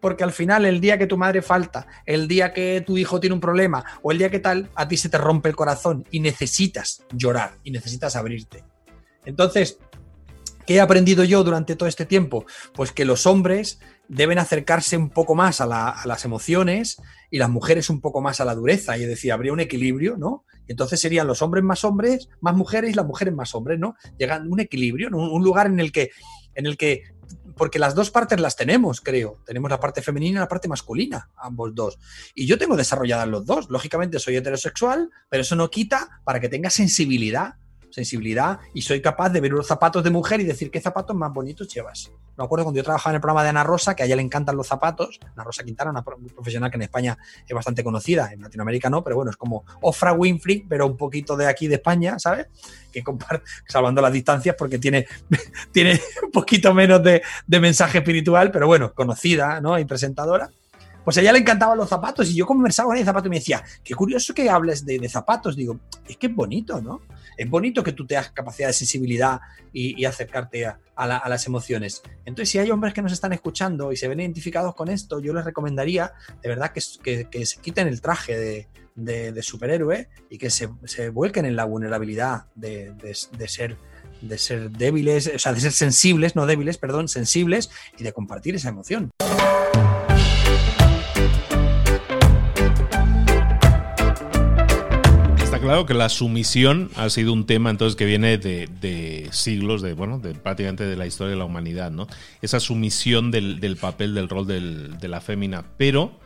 porque 0.00 0.24
al 0.24 0.32
final 0.32 0.64
el 0.64 0.80
día 0.80 0.98
que 0.98 1.06
tu 1.06 1.16
madre 1.16 1.42
falta, 1.42 1.86
el 2.06 2.28
día 2.28 2.52
que 2.52 2.82
tu 2.86 2.96
hijo 2.96 3.20
tiene 3.20 3.34
un 3.34 3.40
problema 3.40 3.84
o 4.02 4.12
el 4.12 4.18
día 4.18 4.30
que 4.30 4.38
tal, 4.38 4.70
a 4.74 4.86
ti 4.86 4.96
se 4.96 5.08
te 5.08 5.18
rompe 5.18 5.48
el 5.48 5.56
corazón 5.56 6.04
y 6.10 6.20
necesitas 6.20 7.02
llorar 7.12 7.54
y 7.64 7.70
necesitas 7.70 8.16
abrirte. 8.16 8.64
Entonces, 9.24 9.78
¿qué 10.66 10.76
he 10.76 10.80
aprendido 10.80 11.24
yo 11.24 11.42
durante 11.44 11.76
todo 11.76 11.88
este 11.88 12.06
tiempo? 12.06 12.46
Pues 12.74 12.92
que 12.92 13.04
los 13.04 13.26
hombres 13.26 13.80
deben 14.08 14.38
acercarse 14.38 14.96
un 14.96 15.10
poco 15.10 15.34
más 15.34 15.60
a, 15.60 15.66
las 15.66 16.24
emociones 16.24 17.00
y 17.30 17.38
las 17.38 17.50
mujeres 17.50 17.90
un 17.90 18.00
poco 18.00 18.20
más 18.20 18.40
a 18.40 18.44
la 18.44 18.54
dureza. 18.54 18.96
Y 18.98 19.02
es 19.02 19.08
decir, 19.08 19.32
habría 19.32 19.52
un 19.52 19.60
equilibrio, 19.60 20.16
¿no? 20.16 20.44
entonces 20.66 21.00
serían 21.00 21.26
los 21.26 21.40
hombres 21.40 21.64
más 21.64 21.82
hombres, 21.84 22.28
más 22.40 22.54
mujeres 22.54 22.90
y 22.90 22.94
las 22.94 23.06
mujeres 23.06 23.32
más 23.32 23.54
hombres, 23.54 23.78
¿no? 23.78 23.96
Llegando 24.18 24.50
a 24.50 24.52
un 24.52 24.60
equilibrio, 24.60 25.08
un, 25.10 25.42
lugar 25.42 25.66
en 25.66 25.80
el 25.80 25.92
que 25.92 26.10
en 26.54 26.66
el 26.66 26.76
que 26.76 27.04
porque 27.56 27.78
las 27.78 27.94
dos 27.94 28.10
partes 28.10 28.38
las 28.38 28.54
tenemos, 28.54 29.00
creo. 29.00 29.42
Tenemos 29.44 29.70
la 29.70 29.80
parte 29.80 30.00
femenina 30.02 30.38
y 30.38 30.40
la 30.40 30.48
parte 30.48 30.68
masculina, 30.68 31.30
ambos 31.36 31.74
dos. 31.74 31.98
Y 32.34 32.46
yo 32.46 32.56
tengo 32.58 32.76
desarrolladas 32.76 33.28
los 33.28 33.44
dos. 33.44 33.68
Lógicamente 33.68 34.18
soy 34.18 34.36
heterosexual, 34.36 35.10
pero 35.28 35.40
eso 35.42 35.56
no 35.56 35.70
quita 35.70 36.20
para 36.24 36.38
que 36.38 36.48
tenga 36.48 36.70
sensibilidad 36.70 37.54
sensibilidad 37.90 38.58
y 38.74 38.82
soy 38.82 39.00
capaz 39.00 39.30
de 39.30 39.40
ver 39.40 39.54
unos 39.54 39.66
zapatos 39.66 40.04
de 40.04 40.10
mujer 40.10 40.40
y 40.40 40.44
decir 40.44 40.70
qué 40.70 40.80
zapatos 40.80 41.16
más 41.16 41.32
bonitos 41.32 41.68
llevas. 41.68 42.10
Me 42.38 42.44
acuerdo 42.44 42.66
cuando 42.66 42.78
yo 42.78 42.84
trabajaba 42.84 43.12
en 43.12 43.16
el 43.16 43.20
programa 43.20 43.42
de 43.42 43.48
Ana 43.48 43.64
Rosa, 43.64 43.96
que 43.96 44.04
a 44.04 44.06
ella 44.06 44.14
le 44.14 44.22
encantan 44.22 44.56
los 44.56 44.68
zapatos. 44.68 45.18
Ana 45.34 45.42
Rosa 45.42 45.64
Quintana, 45.64 45.90
una 45.90 46.04
profesional 46.04 46.70
que 46.70 46.76
en 46.76 46.82
España 46.82 47.18
es 47.44 47.52
bastante 47.52 47.82
conocida, 47.82 48.32
en 48.32 48.42
Latinoamérica 48.42 48.88
no, 48.88 49.02
pero 49.02 49.16
bueno, 49.16 49.32
es 49.32 49.36
como 49.36 49.64
Ofra 49.80 50.12
Winfrey, 50.12 50.64
pero 50.68 50.86
un 50.86 50.96
poquito 50.96 51.36
de 51.36 51.48
aquí 51.48 51.66
de 51.66 51.74
España, 51.74 52.16
¿sabes? 52.20 52.46
Que 52.92 53.02
comparte, 53.02 53.44
salvando 53.66 54.00
las 54.00 54.12
distancias 54.12 54.54
porque 54.56 54.78
tiene, 54.78 55.06
tiene 55.72 56.00
un 56.22 56.30
poquito 56.30 56.72
menos 56.72 57.02
de, 57.02 57.22
mensaje 57.48 57.98
espiritual, 57.98 58.52
pero 58.52 58.68
bueno, 58.68 58.94
conocida, 58.94 59.60
¿no? 59.60 59.76
Y 59.76 59.84
presentadora 59.84 60.48
pues 61.08 61.16
a 61.16 61.20
ella 61.22 61.32
le 61.32 61.38
encantaban 61.38 61.78
los 61.78 61.88
zapatos 61.88 62.28
y 62.30 62.34
yo 62.34 62.44
conversaba 62.44 62.88
con 62.88 62.96
ella 62.96 63.04
de 63.04 63.06
zapatos 63.06 63.28
y 63.28 63.30
me 63.30 63.36
decía, 63.36 63.64
qué 63.82 63.94
curioso 63.94 64.34
que 64.34 64.50
hables 64.50 64.84
de, 64.84 64.98
de, 64.98 65.08
zapatos. 65.08 65.56
Digo, 65.56 65.80
es 66.06 66.18
que 66.18 66.26
es 66.26 66.34
bonito, 66.34 66.82
¿no? 66.82 67.00
es 67.38 67.48
bonito 67.48 67.84
que 67.84 67.92
tú 67.92 68.04
tengas 68.04 68.30
capacidad 68.32 68.68
de 68.68 68.74
sensibilidad 68.74 69.40
y, 69.72 70.04
acercarte 70.04 70.66
a, 70.66 70.78
las 71.06 71.46
emociones. 71.46 72.02
Entonces, 72.24 72.50
si 72.50 72.58
hay 72.58 72.70
hombres 72.72 72.92
que 72.92 73.00
nos 73.00 73.12
están 73.12 73.32
escuchando 73.32 73.92
y 73.92 73.96
se 73.96 74.08
ven 74.08 74.18
identificados 74.18 74.74
con 74.74 74.88
esto, 74.88 75.20
yo 75.20 75.32
les 75.32 75.44
recomendaría 75.44 76.12
de 76.42 76.48
verdad 76.48 76.72
que, 76.72 76.80
se 76.80 77.60
quiten 77.60 77.86
el 77.86 78.00
traje 78.00 78.66
de, 78.96 79.42
superhéroe 79.42 80.08
y 80.28 80.36
que 80.36 80.50
se, 80.50 80.66
vuelquen 81.10 81.44
en 81.44 81.54
la 81.54 81.64
vulnerabilidad 81.64 82.46
de, 82.56 82.92
ser 83.46 83.76
de 84.20 84.36
ser 84.36 84.72
débiles, 84.72 85.30
o 85.32 85.38
sea, 85.38 85.52
de 85.52 85.60
ser 85.60 85.70
sensibles, 85.70 86.34
no 86.34 86.44
débiles, 86.44 86.76
perdón, 86.76 87.06
sensibles 87.06 87.70
y 87.96 88.02
de 88.02 88.12
compartir 88.12 88.56
esa 88.56 88.70
emoción. 88.70 89.10
Claro 95.68 95.84
que 95.84 95.92
la 95.92 96.08
sumisión 96.08 96.90
ha 96.96 97.10
sido 97.10 97.30
un 97.30 97.44
tema 97.44 97.68
entonces 97.68 97.94
que 97.94 98.06
viene 98.06 98.38
de, 98.38 99.28
siglos, 99.32 99.82
de 99.82 99.92
bueno, 99.92 100.18
de 100.18 100.32
prácticamente 100.32 100.86
de 100.86 100.96
la 100.96 101.06
historia 101.06 101.32
de 101.32 101.36
la 101.36 101.44
humanidad, 101.44 101.90
¿no? 101.90 102.06
Esa 102.40 102.58
sumisión 102.58 103.30
del, 103.30 103.76
papel, 103.78 104.14
del 104.14 104.30
rol 104.30 104.46
de 104.46 105.08
la 105.08 105.20
fémina. 105.20 105.66
Pero 105.76 106.18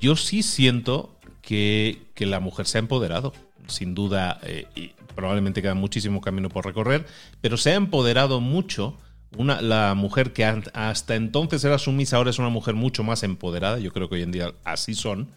yo 0.00 0.16
sí 0.16 0.42
siento 0.42 1.14
que, 1.42 2.06
la 2.16 2.40
mujer 2.40 2.66
se 2.66 2.78
ha 2.78 2.80
empoderado, 2.80 3.34
sin 3.66 3.94
duda, 3.94 4.40
eh, 4.44 4.66
y 4.74 4.92
probablemente 5.14 5.60
queda 5.60 5.74
muchísimo 5.74 6.22
camino 6.22 6.48
por 6.48 6.64
recorrer, 6.64 7.04
pero 7.42 7.58
se 7.58 7.72
ha 7.72 7.74
empoderado 7.74 8.40
mucho. 8.40 8.96
Una, 9.36 9.60
la 9.60 9.94
mujer 9.94 10.32
que 10.32 10.46
hasta 10.46 11.16
entonces 11.16 11.62
era 11.64 11.76
sumisa, 11.76 12.16
ahora 12.16 12.30
es 12.30 12.38
una 12.38 12.48
mujer 12.48 12.76
mucho 12.76 13.04
más 13.04 13.24
empoderada. 13.24 13.78
Yo 13.78 13.92
creo 13.92 14.08
que 14.08 14.14
hoy 14.14 14.22
en 14.22 14.32
día 14.32 14.54
así 14.64 14.94
son. 14.94 15.28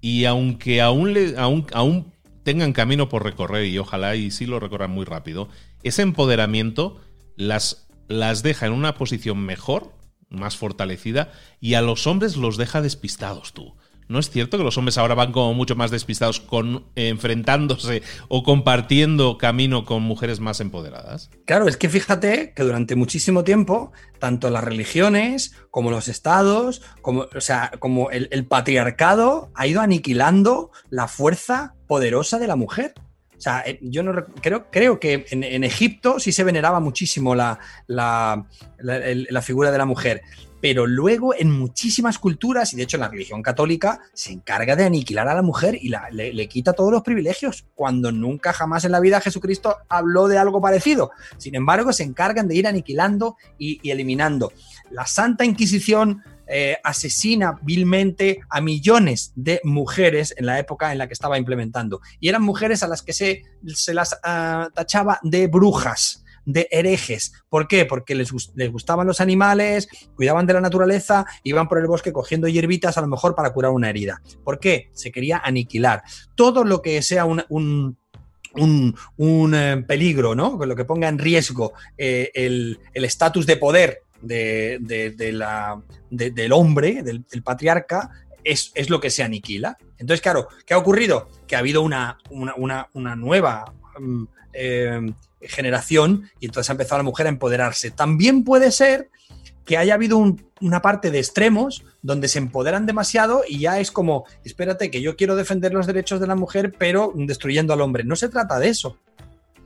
Y 0.00 0.24
aunque 0.24 0.80
aún, 0.80 1.14
le, 1.14 1.38
aún, 1.38 1.66
aún 1.72 2.12
tengan 2.50 2.72
camino 2.72 3.08
por 3.08 3.22
recorrer 3.22 3.66
y 3.66 3.78
ojalá 3.78 4.16
y 4.16 4.32
sí 4.32 4.44
lo 4.44 4.58
recorran 4.58 4.90
muy 4.90 5.04
rápido, 5.04 5.48
ese 5.84 6.02
empoderamiento 6.02 7.00
las, 7.36 7.86
las 8.08 8.42
deja 8.42 8.66
en 8.66 8.72
una 8.72 8.96
posición 8.96 9.38
mejor, 9.38 9.92
más 10.30 10.56
fortalecida, 10.56 11.30
y 11.60 11.74
a 11.74 11.80
los 11.80 12.08
hombres 12.08 12.36
los 12.36 12.56
deja 12.56 12.82
despistados 12.82 13.52
tú. 13.52 13.76
¿No 14.08 14.18
es 14.18 14.30
cierto 14.30 14.58
que 14.58 14.64
los 14.64 14.76
hombres 14.76 14.98
ahora 14.98 15.14
van 15.14 15.30
como 15.30 15.54
mucho 15.54 15.76
más 15.76 15.92
despistados 15.92 16.40
con 16.40 16.86
enfrentándose 16.96 18.02
o 18.26 18.42
compartiendo 18.42 19.38
camino 19.38 19.84
con 19.84 20.02
mujeres 20.02 20.40
más 20.40 20.58
empoderadas? 20.58 21.30
Claro, 21.46 21.68
es 21.68 21.76
que 21.76 21.88
fíjate 21.88 22.52
que 22.56 22.64
durante 22.64 22.96
muchísimo 22.96 23.44
tiempo, 23.44 23.92
tanto 24.18 24.50
las 24.50 24.64
religiones 24.64 25.54
como 25.70 25.92
los 25.92 26.08
estados, 26.08 26.82
como, 27.00 27.28
o 27.32 27.40
sea, 27.40 27.70
como 27.78 28.10
el, 28.10 28.44
patriarcado 28.46 29.52
ha 29.54 29.68
ido 29.68 29.80
aniquilando 29.80 30.72
la 30.88 31.06
fuerza 31.06 31.76
poderosa 31.90 32.38
de 32.38 32.46
la 32.46 32.54
mujer. 32.54 32.94
O 33.36 33.40
sea, 33.40 33.64
eh, 33.66 33.80
yo 33.82 34.04
no 34.04 34.12
creo, 34.40 35.00
que 35.00 35.26
en, 35.28 35.64
Egipto 35.64 36.20
sí 36.20 36.30
se 36.30 36.44
veneraba 36.44 36.78
muchísimo 36.78 37.34
la, 37.34 37.58
la, 37.88 38.46
figura 39.42 39.72
de 39.72 39.78
la 39.78 39.86
mujer 39.86 40.22
pero 40.60 40.86
luego 40.86 41.34
en 41.34 41.50
muchísimas 41.50 42.18
culturas, 42.18 42.72
y 42.72 42.76
de 42.76 42.82
hecho 42.82 42.98
la 42.98 43.08
religión 43.08 43.42
católica, 43.42 44.00
se 44.12 44.32
encarga 44.32 44.76
de 44.76 44.84
aniquilar 44.84 45.26
a 45.28 45.34
la 45.34 45.42
mujer 45.42 45.78
y 45.80 45.90
le, 46.12 46.48
quita 46.48 46.74
todos 46.74 46.92
los 46.92 47.02
privilegios, 47.02 47.64
cuando 47.74 48.12
nunca 48.12 48.52
jamás 48.52 48.84
en 48.84 48.92
la 48.92 49.00
vida 49.00 49.20
Jesucristo 49.20 49.78
habló 49.88 50.28
de 50.28 50.38
algo 50.38 50.60
parecido. 50.60 51.12
Sin 51.38 51.54
embargo, 51.54 51.92
se 51.92 52.02
encargan 52.02 52.46
de 52.46 52.56
ir 52.56 52.66
aniquilando 52.66 53.36
y, 53.58 53.80
eliminando. 53.90 54.52
La 54.90 55.06
Santa 55.06 55.44
Inquisición 55.44 56.22
eh, 56.52 56.78
asesina 56.82 57.60
vilmente 57.62 58.40
a 58.48 58.60
millones 58.60 59.32
de 59.36 59.60
mujeres 59.62 60.34
en 60.36 60.46
la 60.46 60.58
época 60.58 60.90
en 60.90 60.98
la 60.98 61.06
que 61.06 61.12
estaba 61.12 61.38
implementando. 61.38 62.00
Y 62.18 62.28
eran 62.28 62.42
mujeres 62.42 62.82
a 62.82 62.88
las 62.88 63.02
que 63.02 63.12
se, 63.12 63.44
se 63.66 63.94
las 63.94 64.18
ah, 64.24 64.68
tachaba 64.74 65.20
de 65.22 65.46
brujas 65.46 66.24
de 66.44 66.66
herejes. 66.72 67.32
¿Por 67.48 67.68
qué? 67.68 67.86
Porque 67.86 68.16
les, 68.16 68.32
gustaban 68.32 69.06
los 69.06 69.20
animales, 69.20 69.86
cuidaban 70.16 70.46
de 70.46 70.54
la 70.54 70.60
naturaleza, 70.60 71.24
iban 71.44 71.68
por 71.68 71.78
el 71.78 71.86
bosque 71.86 72.12
cogiendo 72.12 72.48
hierbitas 72.48 72.98
a 72.98 73.00
lo 73.00 73.06
mejor 73.06 73.36
para 73.36 73.52
curar 73.52 73.70
una 73.70 73.88
herida. 73.88 74.20
¿Por 74.42 74.58
qué? 74.58 74.90
Se 74.92 75.12
quería 75.12 75.38
aniquilar. 75.38 76.02
Todo 76.34 76.64
lo 76.64 76.82
que 76.82 77.00
sea 77.02 77.26
un, 77.26 77.44
un, 78.56 79.54
eh, 79.54 79.84
peligro, 79.86 80.34
¿no? 80.34 80.58
Lo 80.64 80.74
que 80.74 80.84
ponga 80.84 81.08
en 81.08 81.18
riesgo 81.18 81.74
eh, 81.96 82.32
el 82.34 82.78
estatus 82.92 83.46
de 83.46 83.56
poder 83.56 84.02
de, 84.22 85.30
la, 85.32 85.80
del 86.10 86.52
hombre, 86.52 87.02
del, 87.02 87.24
patriarca, 87.42 88.10
es, 88.44 88.72
es, 88.74 88.90
lo 88.90 89.00
que 89.00 89.10
se 89.10 89.22
aniquila. 89.22 89.76
Entonces, 89.98 90.20
claro, 90.22 90.48
¿qué 90.64 90.74
ha 90.74 90.78
ocurrido? 90.78 91.28
Que 91.46 91.56
ha 91.56 91.60
habido 91.60 91.82
una, 91.82 92.18
una, 92.30 93.16
nueva 93.16 93.72
mm, 93.98 94.24
eh, 94.52 95.12
generación 95.42 96.30
y 96.38 96.46
entonces 96.46 96.70
ha 96.70 96.72
empezado 96.72 96.98
la 96.98 97.04
mujer 97.04 97.26
a 97.26 97.30
empoderarse. 97.30 97.90
También 97.90 98.44
puede 98.44 98.72
ser 98.72 99.10
que 99.64 99.76
haya 99.76 99.94
habido 99.94 100.18
una 100.60 100.82
parte 100.82 101.10
de 101.10 101.18
extremos 101.18 101.84
donde 102.02 102.28
se 102.28 102.38
empoderan 102.38 102.86
demasiado 102.86 103.42
y 103.46 103.60
ya 103.60 103.78
es 103.78 103.90
como, 103.90 104.24
espérate, 104.44 104.90
que 104.90 105.00
yo 105.00 105.16
quiero 105.16 105.36
defender 105.36 105.72
los 105.72 105.86
derechos 105.86 106.20
de 106.20 106.26
la 106.26 106.34
mujer, 106.34 106.74
pero 106.76 107.12
destruyendo 107.14 107.72
al 107.72 107.80
hombre. 107.80 108.04
No 108.04 108.16
se 108.16 108.28
trata 108.28 108.58
de 108.58 108.68
eso. 108.68 108.98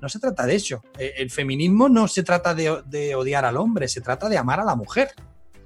No 0.01 0.09
se 0.09 0.19
trata 0.19 0.47
de 0.47 0.55
eso. 0.55 0.83
Eh, 0.99 1.15
el 1.17 1.31
feminismo 1.31 1.89
no 1.89 2.09
se 2.09 2.23
trata 2.23 2.55
de, 2.55 3.15
odiar 3.15 3.45
al 3.45 3.57
hombre, 3.57 3.89
se 3.89 4.01
trata 4.01 4.29
de 4.29 4.39
amar 4.39 4.61
a 4.61 4.65
la 4.65 4.75
mujer. 4.75 5.09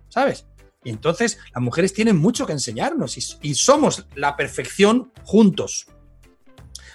¿Sabes? 0.09 0.47
Y 0.85 0.91
entonces 0.91 1.39
las 1.53 1.63
mujeres 1.63 1.93
tienen 1.93 2.17
mucho 2.17 2.47
que 2.47 2.53
enseñarnos 2.53 3.17
y, 3.43 3.55
somos 3.55 4.07
la 4.15 4.37
perfección 4.37 5.13
juntos. 5.25 5.87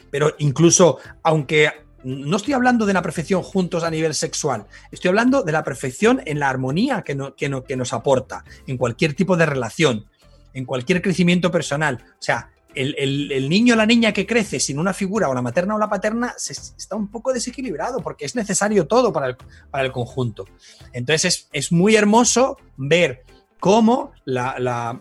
Pero 0.10 0.34
incluso, 0.40 1.00
aunque 1.22 1.70
no 2.04 2.38
estoy 2.38 2.54
hablando 2.54 2.86
de 2.86 2.94
la 2.94 3.02
perfección 3.02 3.44
juntos 3.44 3.84
a 3.84 3.90
nivel 3.90 4.13
sexual, 4.13 4.66
estoy 4.92 5.10
hablando 5.10 5.44
de 5.44 5.52
la 5.52 5.63
perfección 5.63 6.22
en 6.25 6.40
la 6.40 6.50
armonía 6.50 7.02
que, 7.04 7.18
que 7.36 7.75
nos 7.75 7.94
aporta, 7.94 8.46
en 8.68 8.78
cualquier 8.78 9.16
tipo 9.16 9.36
de 9.36 9.46
relación, 9.46 10.06
en 10.54 10.66
cualquier 10.66 11.02
crecimiento 11.02 11.52
personal. 11.52 12.04
O 12.13 12.22
sea, 12.22 12.52
el, 12.75 13.50
niño 13.50 13.74
o 13.74 13.77
la 13.77 13.86
niña 13.86 14.12
que 14.13 14.25
crece 14.25 14.60
sin 14.60 14.80
una 14.80 14.94
figura, 14.94 15.30
o 15.30 15.34
la 15.34 15.42
materna 15.42 15.75
o 15.75 15.80
la 15.80 15.89
paterna, 15.89 16.36
está 16.38 16.96
un 16.96 17.08
poco 17.10 17.34
desequilibrado 17.34 18.01
porque 18.01 18.25
es 18.25 18.36
necesario 18.36 18.88
todo 18.88 19.13
para 19.13 19.27
el, 19.27 19.38
para 19.72 19.86
el 19.86 19.92
conjunto. 19.92 20.46
Entonces 20.92 21.50
es, 21.51 21.72
muy 21.72 21.96
hermoso 21.96 22.58
ver 22.77 23.24
cómo 23.60 24.12
la, 24.25 24.98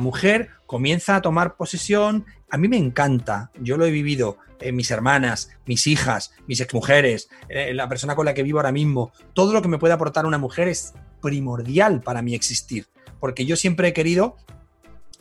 mujer 0.00 0.50
comienza 0.66 1.16
a 1.16 1.22
tomar 1.22 1.56
posesión. 1.56 2.26
A 2.50 2.58
mí 2.58 2.68
me 2.68 2.76
encanta, 2.76 3.50
yo 3.60 3.76
lo 3.76 3.86
he 3.86 3.90
vivido, 3.90 4.38
eh, 4.60 4.72
mis 4.72 4.90
hermanas, 4.90 5.50
mis 5.66 5.86
hijas, 5.86 6.32
mis 6.46 6.60
exmujeres, 6.60 7.28
eh, 7.48 7.74
la 7.74 7.88
persona 7.88 8.14
con 8.14 8.26
la 8.26 8.34
que 8.34 8.42
vivo 8.42 8.58
ahora 8.58 8.72
mismo, 8.72 9.12
todo 9.34 9.52
lo 9.52 9.62
que 9.62 9.68
me 9.68 9.78
puede 9.78 9.94
aportar 9.94 10.26
una 10.26 10.38
mujer 10.38 10.68
es 10.68 10.94
primordial 11.20 12.00
para 12.00 12.22
mi 12.22 12.34
existir, 12.34 12.86
porque 13.18 13.46
yo 13.46 13.56
siempre 13.56 13.88
he 13.88 13.92
querido 13.92 14.36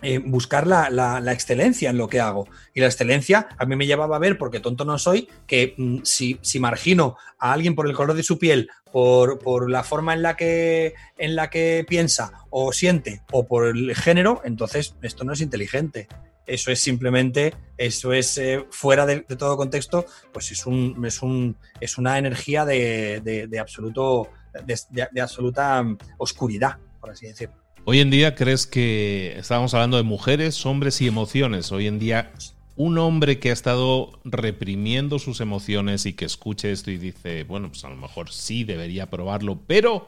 eh, 0.04 0.18
buscar 0.18 0.68
la, 0.68 1.22
excelencia 1.32 1.90
en 1.90 1.98
lo 1.98 2.10
que 2.10 2.20
hago. 2.20 2.48
Y 2.74 2.82
la 2.82 2.88
excelencia 2.88 3.48
a 3.58 3.66
mí 3.66 3.76
me 3.76 3.88
llevaba 3.88 4.18
a 4.18 4.20
ver, 4.20 4.38
porque 4.38 4.60
tonto 4.60 4.84
no 4.84 4.98
soy, 4.98 5.30
que 5.48 5.76
mm, 5.78 6.00
si, 6.04 6.38
si, 6.42 6.60
margino 6.60 7.16
a 7.40 7.54
alguien 7.54 7.74
por 7.74 7.88
el 7.88 7.96
color 7.96 8.16
de 8.16 8.24
su 8.24 8.38
piel, 8.38 8.70
por, 8.92 9.70
la 9.70 9.84
forma 9.84 10.14
en 10.14 10.22
la, 10.22 10.36
que, 10.36 10.94
en 11.18 11.36
la 11.36 11.50
que 11.50 11.86
piensa 11.88 12.46
o 12.50 12.74
siente, 12.74 13.24
o 13.32 13.48
por 13.48 13.66
el 13.66 13.96
género, 13.96 14.42
entonces 14.44 14.96
esto 15.02 15.24
no 15.24 15.34
es 15.34 15.42
inteligente. 15.42 16.08
Eso 16.46 16.72
es 16.72 16.80
simplemente, 16.82 17.54
eso 17.78 18.12
es 18.12 18.38
eh, 18.38 18.66
fuera 18.70 19.06
de, 19.06 19.22
todo 19.22 19.56
contexto, 19.56 20.06
pues 20.34 20.52
es, 20.52 20.66
un, 20.66 21.02
es, 21.06 21.22
un, 21.22 21.56
es 21.80 21.98
una 21.98 22.18
energía 22.18 22.66
de, 22.66 23.22
de 23.24 23.60
absoluto, 23.60 24.30
de 24.66 25.22
absoluta 25.22 25.82
mm, 25.82 25.98
oscuridad, 26.18 26.78
por 27.00 27.12
así 27.12 27.28
decirlo. 27.28 27.63
Hoy 27.86 28.00
en 28.00 28.10
día 28.10 28.34
crees 28.34 28.66
que 28.66 29.38
estábamos 29.38 29.74
hablando 29.74 29.98
de 29.98 30.04
mujeres, 30.04 30.66
hombres 30.66 31.02
y 31.02 31.08
emociones. 31.08 31.74
Hoy 31.74 31.88
en 31.88 32.00
día 32.00 32.32
un 32.78 32.98
hombre 32.98 33.40
que 33.40 33.50
ha 33.50 33.54
estado 33.54 34.22
reprimiendo 34.24 35.20
sus 35.20 35.42
emociones 35.42 36.06
y 36.06 36.14
que 36.14 36.24
escuche 36.24 36.72
esto 36.72 36.92
y 36.92 36.98
dice, 36.98 37.44
bueno, 37.44 37.68
pues 37.68 37.84
a 37.84 37.90
lo 37.90 37.98
mejor 37.98 38.32
sí 38.32 38.64
debería 38.64 39.10
probarlo, 39.10 39.60
pero 39.68 40.08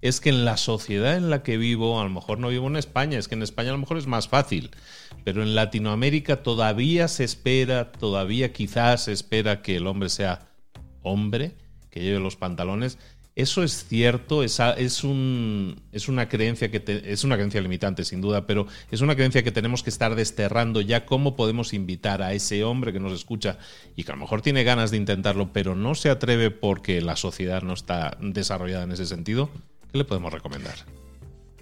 es 0.00 0.20
que 0.20 0.28
en 0.28 0.44
la 0.44 0.56
sociedad 0.56 1.16
en 1.16 1.28
la 1.28 1.42
que 1.42 1.56
vivo, 1.56 2.00
a 2.00 2.04
lo 2.04 2.10
mejor 2.10 2.38
no 2.38 2.50
vivo 2.50 2.68
en 2.68 2.76
España, 2.76 3.18
es 3.18 3.26
que 3.26 3.34
en 3.34 3.42
España 3.42 3.70
a 3.70 3.72
lo 3.72 3.78
mejor 3.78 3.98
es 3.98 4.06
más 4.06 4.28
fácil, 4.28 4.70
pero 5.24 5.42
en 5.42 5.56
Latinoamérica 5.56 6.44
todavía 6.44 7.08
se 7.08 7.24
espera, 7.24 7.90
todavía 7.90 8.52
quizás 8.52 9.04
se 9.06 9.12
espera 9.12 9.60
que 9.60 9.74
el 9.74 9.88
hombre 9.88 10.08
sea 10.08 10.52
hombre, 11.02 11.56
que 11.90 12.00
lleve 12.00 12.20
los 12.20 12.36
pantalones 12.36 12.96
eso 13.38 13.62
es 13.62 13.86
cierto, 13.86 14.42
es, 14.42 14.58
es, 14.78 15.04
un, 15.04 15.80
es 15.92 16.08
una 16.08 16.28
creencia 16.28 16.72
que 16.72 16.82
es 17.04 17.22
una 17.22 17.36
creencia 17.36 17.60
limitante 17.60 18.04
sin 18.04 18.20
duda, 18.20 18.46
pero 18.48 18.66
es 18.90 19.00
una 19.00 19.14
creencia 19.14 19.44
que 19.44 19.52
tenemos 19.52 19.84
que 19.84 19.90
estar 19.90 20.16
desterrando 20.16 20.80
ya 20.80 21.06
cómo 21.06 21.36
podemos 21.36 21.72
invitar 21.72 22.20
a 22.20 22.32
ese 22.32 22.64
hombre 22.64 22.92
que 22.92 22.98
nos 22.98 23.12
escucha 23.12 23.58
y 23.94 24.02
que 24.02 24.10
a 24.10 24.16
lo 24.16 24.20
mejor 24.20 24.42
tiene 24.42 24.64
ganas 24.64 24.90
de 24.90 24.96
intentarlo, 24.96 25.52
pero 25.52 25.76
no 25.76 25.94
se 25.94 26.10
atreve 26.10 26.50
porque 26.50 27.00
la 27.00 27.14
sociedad 27.14 27.62
no 27.62 27.74
está 27.74 28.18
desarrollada 28.20 28.82
en 28.82 28.90
ese 28.90 29.06
sentido. 29.06 29.50
¿Qué 29.92 29.98
le 29.98 30.04
podemos 30.04 30.32
recomendar? 30.32 30.74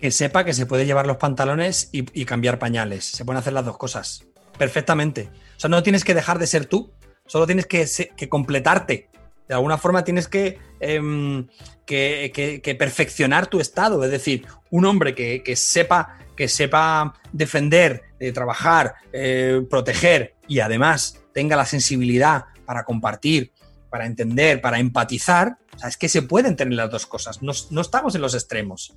Que 0.01 0.11
sepa 0.11 0.47
que 0.47 0.55
se 0.55 0.65
puede 0.65 0.87
llevar 0.87 1.07
los 1.07 1.19
pantalones 1.19 1.91
y, 1.93 2.25
cambiar 2.25 2.59
pañales. 2.59 3.05
Se 3.05 3.27
pueden 3.27 3.41
hacer 3.41 3.53
las 3.53 3.67
dos 3.67 3.77
cosas 3.77 4.25
perfectamente. 4.57 5.29
O 5.59 5.61
sea, 5.61 5.69
no 5.69 5.83
tienes 5.83 6.05
que 6.05 6.15
dejar 6.15 6.39
de 6.39 6.47
ser 6.47 6.65
tú, 6.65 6.91
solo 7.27 7.47
tienes 7.47 7.67
que, 7.67 7.87
que 8.17 8.29
completarte 8.31 9.11
de 9.49 9.55
alguna 9.55 9.79
forma 9.79 10.05
tienes 10.05 10.29
em, 10.81 11.47
que, 11.87 12.77
perfeccionar 12.79 13.47
tu 13.47 13.61
estado. 13.61 14.03
Es 14.05 14.11
decir, 14.11 14.47
un 14.71 14.85
hombre 14.85 15.15
que, 15.15 15.57
sepa, 15.57 16.19
que 16.37 16.49
sepa 16.49 17.15
defender, 17.33 18.03
eh, 18.19 18.33
trabajar, 18.33 18.95
eh, 19.13 19.63
proteger 19.69 20.35
y 20.49 20.61
además 20.61 21.21
tenga 21.33 21.57
la 21.57 21.67
sensibilidad 21.67 22.47
para 22.65 22.85
compartir, 22.85 23.53
para 23.91 24.07
entender, 24.07 24.61
para 24.61 24.79
empatizar, 24.79 25.59
o 25.75 25.79
sea, 25.79 25.89
es 25.89 25.97
que 25.97 26.09
se 26.09 26.23
pueden 26.23 26.57
tener 26.57 26.75
las 26.75 26.91
dos 26.91 27.07
cosas. 27.07 27.43
No, 27.43 27.53
no 27.71 27.81
estamos 27.81 28.15
en 28.15 28.23
los 28.23 28.35
extremos. 28.35 28.95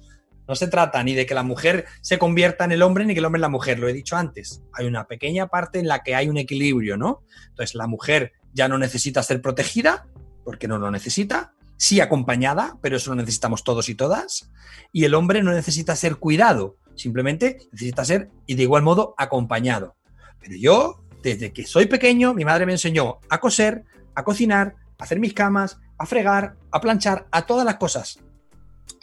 No 0.48 0.56
se 0.56 0.68
trata 0.68 1.04
ni 1.04 1.14
de 1.14 1.28
que 1.28 1.36
la 1.36 1.44
mujer 1.44 1.86
se 2.02 2.18
convierta 2.18 2.66
en 2.66 2.72
el 2.72 2.82
hombre 2.82 3.06
ni 3.06 3.14
que 3.14 3.20
el 3.20 3.26
hombre 3.26 3.38
en 3.38 3.44
la 3.44 3.50
mujer, 3.50 3.78
lo 3.78 3.88
he 3.88 3.94
dicho 3.94 4.16
antes. 4.16 4.64
Hay 4.74 4.88
una 4.88 5.06
pequeña 5.06 5.48
parte 5.48 5.78
en 5.78 5.88
la 5.88 6.02
que 6.02 6.16
hay 6.16 6.28
un 6.28 6.38
equilibrio, 6.38 6.98
¿no? 6.98 7.22
Entonces 7.50 7.76
la 7.76 7.86
mujer 7.86 8.34
ya 8.52 8.68
no 8.68 8.80
necesita 8.80 9.22
ser 9.22 9.42
protegida, 9.42 10.08
porque 10.44 10.68
no 10.68 10.80
lo 10.80 10.90
necesita, 10.90 11.54
sí 11.80 12.02
acompañada, 12.02 12.78
pero 12.82 12.98
eso 12.98 13.12
lo 13.12 13.16
necesitamos 13.16 13.64
todos 13.64 13.88
y 13.88 13.96
todas, 13.96 14.52
y 14.92 15.06
el 15.06 15.16
hombre 15.16 15.42
no 15.42 15.54
necesita 15.54 15.96
ser 15.96 16.18
cuidado, 16.18 16.76
simplemente 16.96 17.58
necesita 17.72 18.04
ser, 18.04 18.30
y 18.46 18.56
de 18.56 18.64
igual 18.64 18.84
modo, 18.84 19.16
acompañado. 19.18 19.96
Pero 20.42 20.56
yo, 20.58 21.02
desde 21.24 21.54
que 21.54 21.66
soy 21.66 21.86
pequeño, 21.86 22.34
mi 22.34 22.44
madre 22.44 22.66
me 22.66 22.74
enseñó 22.74 23.20
a 23.30 23.40
coser, 23.40 23.86
a 24.14 24.26
cocinar, 24.26 24.76
a 24.98 25.06
hacer 25.06 25.22
mis 25.22 25.34
camas, 25.34 25.80
a 25.98 26.06
fregar, 26.06 26.58
a 26.70 26.82
planchar, 26.82 27.28
a 27.32 27.46
todas 27.46 27.66
las 27.66 27.78
cosas. 27.78 28.20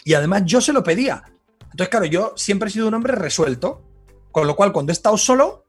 Y 0.05 0.13
además 0.13 0.43
yo 0.45 0.61
se 0.61 0.75
lo 0.75 0.85
pedía. 0.85 1.25
Entonces, 1.63 1.89
claro, 1.89 2.05
yo 2.05 2.35
siempre 2.37 2.69
he 2.69 2.73
sido 2.73 2.89
un 2.89 2.95
hombre 2.95 3.15
resuelto, 3.15 3.83
con 4.33 4.47
lo 4.47 4.55
cual 4.55 4.73
cuando 4.73 4.93
he 4.93 4.95
estado 4.95 5.17
solo, 5.17 5.65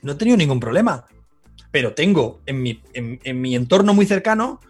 no 0.00 0.12
he 0.12 0.14
tenido 0.14 0.38
ningún 0.38 0.58
problema. 0.58 1.04
Pero 1.70 1.92
tengo 1.92 2.40
en 2.46 2.62
mi, 2.62 2.82
en 2.94 3.40
mi 3.42 3.54
entorno 3.54 3.92
muy 3.92 4.06
cercano 4.06 4.60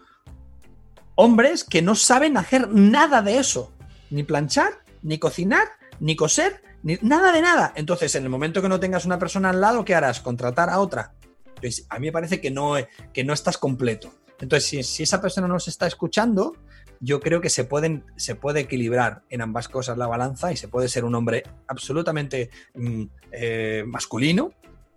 hombres 1.15 1.63
que 1.63 1.81
no 1.81 1.95
saben 1.95 2.37
hacer 2.37 2.69
nada 2.69 3.21
de 3.21 3.39
eso. 3.39 3.73
Ni 4.09 4.23
planchar, 4.23 4.83
ni 5.01 5.17
cocinar, 5.17 5.67
ni 5.99 6.15
coser, 6.15 6.61
ni 6.83 6.97
nada 7.01 7.31
de 7.31 7.41
nada. 7.41 7.73
Entonces, 7.75 8.15
en 8.15 8.23
el 8.23 8.29
momento 8.29 8.61
que 8.61 8.69
no 8.69 8.79
tengas 8.79 9.05
una 9.05 9.19
persona 9.19 9.49
al 9.49 9.61
lado, 9.61 9.83
¿qué 9.83 9.95
harás? 9.95 10.21
Contratar 10.21 10.69
a 10.69 10.79
otra. 10.79 11.13
Pues 11.59 11.85
a 11.89 11.99
mí 11.99 12.07
me 12.07 12.11
parece 12.11 12.41
que 12.41 12.51
no, 12.51 12.75
que 13.13 13.23
no 13.23 13.33
estás 13.33 13.57
completo. 13.57 14.13
Entonces, 14.39 14.87
si, 14.87 15.03
esa 15.03 15.21
persona 15.21 15.47
no 15.47 15.59
se 15.59 15.69
está 15.69 15.87
escuchando, 15.87 16.55
yo 16.99 17.19
creo 17.19 17.41
que 17.41 17.49
se, 17.49 17.63
pueden, 17.63 18.03
se 18.17 18.35
puede 18.35 18.61
equilibrar 18.61 19.23
en 19.29 19.41
ambas 19.41 19.67
cosas 19.69 19.97
la 19.97 20.07
balanza 20.07 20.51
y 20.51 20.57
se 20.57 20.67
puede 20.67 20.89
ser 20.89 21.05
un 21.05 21.15
hombre 21.15 21.43
absolutamente 21.67 22.49
mm, 22.73 23.03
eh, 23.31 23.83
masculino 23.87 24.51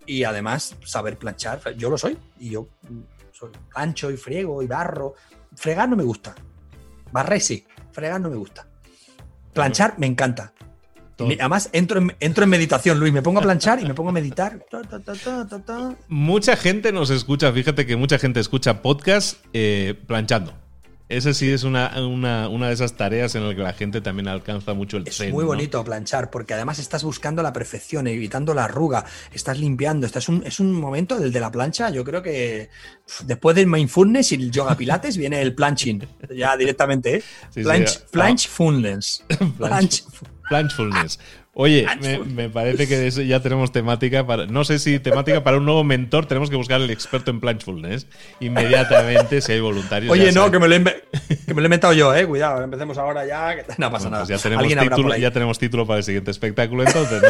y 0.08 0.24
además 0.24 0.74
saber 0.84 1.18
planchar. 1.18 1.60
Yo 1.76 1.90
lo 1.90 1.98
soy 1.98 2.18
y 2.40 2.50
yo 2.50 2.68
soy 3.30 3.50
plancho 3.70 4.10
y 4.10 4.16
friego 4.16 4.62
y 4.62 4.66
barro, 4.66 5.14
fregar 5.54 5.88
no 5.88 5.96
me 5.96 6.02
gusta. 6.02 6.34
Barrer 7.12 7.40
sí, 7.40 7.64
fregar 7.92 8.20
no 8.20 8.30
me 8.30 8.36
gusta. 8.36 8.66
Planchar 9.52 9.98
me 9.98 10.06
encanta. 10.06 10.52
Además, 11.20 11.68
entro 11.72 12.00
en, 12.00 12.16
entro 12.20 12.44
en 12.44 12.50
meditación, 12.50 12.98
Luis. 13.00 13.12
Me 13.12 13.22
pongo 13.22 13.40
a 13.40 13.42
planchar 13.42 13.80
y 13.82 13.84
me 13.84 13.92
pongo 13.92 14.10
a 14.10 14.12
meditar. 14.12 14.64
mucha 16.08 16.56
gente 16.56 16.92
nos 16.92 17.10
escucha, 17.10 17.52
fíjate 17.52 17.86
que 17.86 17.96
mucha 17.96 18.18
gente 18.18 18.40
escucha 18.40 18.82
podcast 18.82 19.44
eh, 19.52 20.00
planchando. 20.06 20.67
Esa 21.08 21.32
sí 21.32 21.50
es 21.50 21.64
una, 21.64 21.88
de 21.88 22.72
esas 22.72 22.94
tareas 22.94 23.34
en 23.34 23.46
las 23.46 23.54
que 23.54 23.62
la 23.62 23.72
gente 23.72 24.02
también 24.02 24.28
alcanza 24.28 24.74
mucho 24.74 24.98
el 24.98 25.08
Es 25.08 25.32
muy 25.32 25.44
bonito 25.44 25.82
planchar, 25.82 26.30
porque 26.30 26.52
además 26.52 26.78
estás 26.78 27.02
buscando 27.02 27.42
la 27.42 27.52
perfección, 27.52 28.06
evitando 28.06 28.52
la 28.52 28.64
arruga, 28.64 29.06
estás 29.32 29.58
limpiando. 29.58 30.06
es, 30.06 30.28
un, 30.28 30.42
es 30.44 30.60
un 30.60 30.72
momento 30.72 31.18
del 31.18 31.32
de 31.32 31.40
la 31.40 31.50
plancha. 31.50 31.88
Yo 31.88 32.04
creo 32.04 32.22
que 32.22 32.68
después 33.24 33.56
del 33.56 33.66
mindfulness 33.66 34.32
y 34.32 34.34
el 34.34 34.50
yoga 34.50 34.76
pilates 34.76 35.16
viene 35.16 35.40
el 35.40 35.54
planching, 35.54 36.06
ya 36.36 36.56
directamente. 36.56 37.16
¿eh? 37.16 37.22
Planch, 37.62 38.00
planchfulness. 38.10 39.24
Planchfulness. 40.48 41.18
Oye, 41.60 41.88
me, 42.36 42.48
parece 42.48 42.86
que 42.86 43.26
ya 43.26 43.42
tenemos 43.42 43.72
temática 43.72 44.24
para. 44.24 44.46
No 44.46 44.64
sé 44.64 44.78
si 44.78 45.00
temática 45.00 45.42
para 45.42 45.56
un 45.56 45.64
nuevo 45.64 45.82
mentor. 45.82 46.26
Tenemos 46.26 46.50
que 46.50 46.54
buscar 46.54 46.80
al 46.80 46.88
experto 46.88 47.32
en 47.32 47.40
Planchfulness 47.40 48.06
inmediatamente 48.38 49.40
si 49.40 49.50
hay 49.50 49.60
voluntarios. 49.60 50.12
Oye, 50.12 50.30
no, 50.30 50.52
que 50.52 50.60
me, 50.60 50.68
lo 50.68 50.76
he, 50.76 50.84
que 50.84 51.54
me, 51.54 51.54
lo 51.54 51.62
he, 51.62 51.64
inventado 51.64 51.92
yo, 51.94 52.14
¿eh? 52.14 52.28
Cuidado, 52.28 52.62
empecemos 52.62 52.96
ahora 52.96 53.26
ya. 53.26 53.56
no 53.76 53.90
pasa 53.90 54.08
nada. 54.08 54.24
Pues 54.24 54.40
ya, 54.40 54.48
tenemos 54.48 54.68
título, 54.68 55.16
ya 55.16 55.32
tenemos 55.32 55.58
título 55.58 55.84
para 55.84 55.98
el 55.98 56.04
siguiente 56.04 56.30
espectáculo, 56.30 56.84
entonces. 56.84 57.20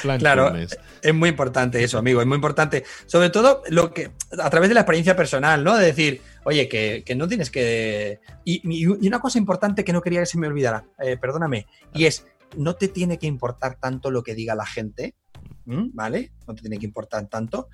claro, 0.20 0.54
es 0.54 1.14
muy 1.14 1.30
importante 1.30 1.82
eso, 1.82 1.98
amigo. 1.98 2.20
Es 2.20 2.26
muy 2.28 2.36
importante. 2.36 2.84
Sobre 3.06 3.30
todo 3.30 3.64
lo 3.68 3.92
que 3.92 4.12
a 4.40 4.48
través 4.48 4.68
de 4.68 4.74
la 4.74 4.82
experiencia 4.82 5.16
personal, 5.16 5.64
¿no? 5.64 5.76
De 5.76 5.86
decir, 5.86 6.20
oye, 6.44 6.68
que, 6.68 7.14
no 7.16 7.26
tienes 7.26 7.50
que. 7.50 8.20
Y, 8.44 8.86
una 8.86 9.18
cosa 9.18 9.38
importante 9.38 9.82
que 9.82 9.92
no 9.92 10.02
quería 10.02 10.20
que 10.20 10.26
se 10.26 10.38
me 10.38 10.46
olvidara, 10.46 10.84
eh, 11.00 11.16
perdóname, 11.16 11.66
y 11.92 12.04
es 12.04 12.24
no 12.56 12.76
te 12.76 12.88
tiene 12.88 13.18
que 13.18 13.26
importar 13.26 13.78
tanto 13.78 14.10
lo 14.10 14.22
que 14.22 14.34
diga 14.34 14.54
la 14.54 14.66
gente, 14.66 15.14
¿vale? 15.64 16.32
No 16.46 16.54
te 16.54 16.62
tiene 16.62 16.78
que 16.78 16.86
importar 16.86 17.28
tanto. 17.28 17.68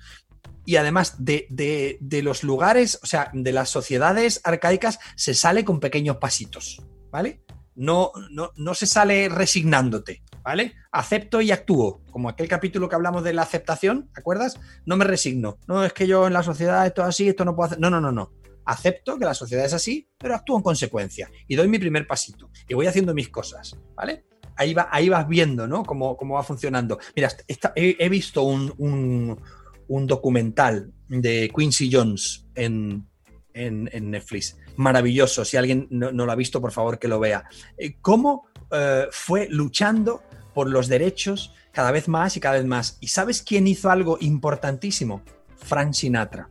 Y 0.65 0.77
además 0.77 1.15
de, 1.19 1.97
los 2.23 2.43
lugares, 2.43 2.99
o 3.03 3.05
sea, 3.05 3.29
de 3.33 3.51
las 3.51 3.69
sociedades 3.69 4.41
arcaicas, 4.43 4.99
se 5.15 5.33
sale 5.33 5.63
con 5.63 5.79
pequeños 5.79 6.17
pasitos, 6.17 6.81
¿vale? 7.11 7.43
No, 7.75 8.11
no, 8.31 8.51
no 8.55 8.73
se 8.73 8.87
sale 8.87 9.29
resignándote, 9.29 10.23
¿vale? 10.43 10.75
Acepto 10.91 11.41
y 11.41 11.51
actúo, 11.51 12.01
como 12.09 12.29
aquel 12.29 12.47
capítulo 12.47 12.89
que 12.89 12.95
hablamos 12.95 13.23
de 13.23 13.33
la 13.33 13.43
aceptación, 13.43 14.09
¿te 14.13 14.21
acuerdas? 14.21 14.59
No 14.85 14.97
me 14.97 15.05
resigno. 15.05 15.57
No, 15.67 15.83
es 15.83 15.93
que 15.93 16.07
yo 16.07 16.27
en 16.27 16.33
la 16.33 16.43
sociedad 16.43 16.85
esto 16.85 17.03
así, 17.03 17.27
esto 17.27 17.45
no 17.45 17.55
puedo 17.55 17.67
hacer. 17.67 17.79
No, 17.79 17.89
no, 17.89 18.01
no, 18.01 18.11
no. 18.11 18.31
Acepto 18.65 19.19
que 19.19 19.25
la 19.25 19.35
sociedad 19.35 19.65
es 19.65 19.73
así, 19.73 20.09
pero 20.17 20.33
actúo 20.33 20.57
en 20.57 20.63
consecuencia 20.63 21.29
y 21.47 21.55
doy 21.55 21.67
mi 21.67 21.77
primer 21.77 22.07
pasito 22.07 22.49
y 22.67 22.73
voy 22.73 22.87
haciendo 22.87 23.13
mis 23.13 23.29
cosas, 23.29 23.77
¿vale? 23.93 24.25
Ahí, 24.55 24.73
va, 24.73 24.89
vas 25.09 25.27
viendo, 25.27 25.67
¿no? 25.67 25.83
Cómo, 25.83 26.17
cómo 26.17 26.35
va 26.35 26.43
funcionando. 26.43 26.99
Mira, 27.15 27.29
he, 27.75 28.09
visto 28.09 28.43
un, 28.43 29.39
documental 29.87 30.91
de 31.07 31.51
Quincy 31.55 31.89
Jones 31.91 32.45
en, 32.55 33.07
Netflix. 33.53 34.57
Maravilloso. 34.75 35.45
Si 35.45 35.57
alguien 35.57 35.87
no, 35.89 36.11
lo 36.11 36.31
ha 36.31 36.35
visto, 36.35 36.59
por 36.59 36.71
favor 36.71 36.99
que 36.99 37.07
lo 37.07 37.19
vea. 37.19 37.45
Eh, 37.77 37.95
cómo 38.01 38.47
eh, 38.71 39.07
fue 39.11 39.47
luchando 39.49 40.23
por 40.53 40.69
los 40.69 40.87
derechos 40.87 41.53
cada 41.71 41.91
vez 41.91 42.07
más 42.07 42.35
y 42.37 42.39
cada 42.39 42.55
vez 42.55 42.65
más. 42.65 42.97
¿Y 42.99 43.07
sabes 43.07 43.41
quién 43.41 43.67
hizo 43.67 43.89
algo 43.89 44.17
importantísimo? 44.19 45.21
Frank 45.57 45.93
Sinatra. 45.93 46.49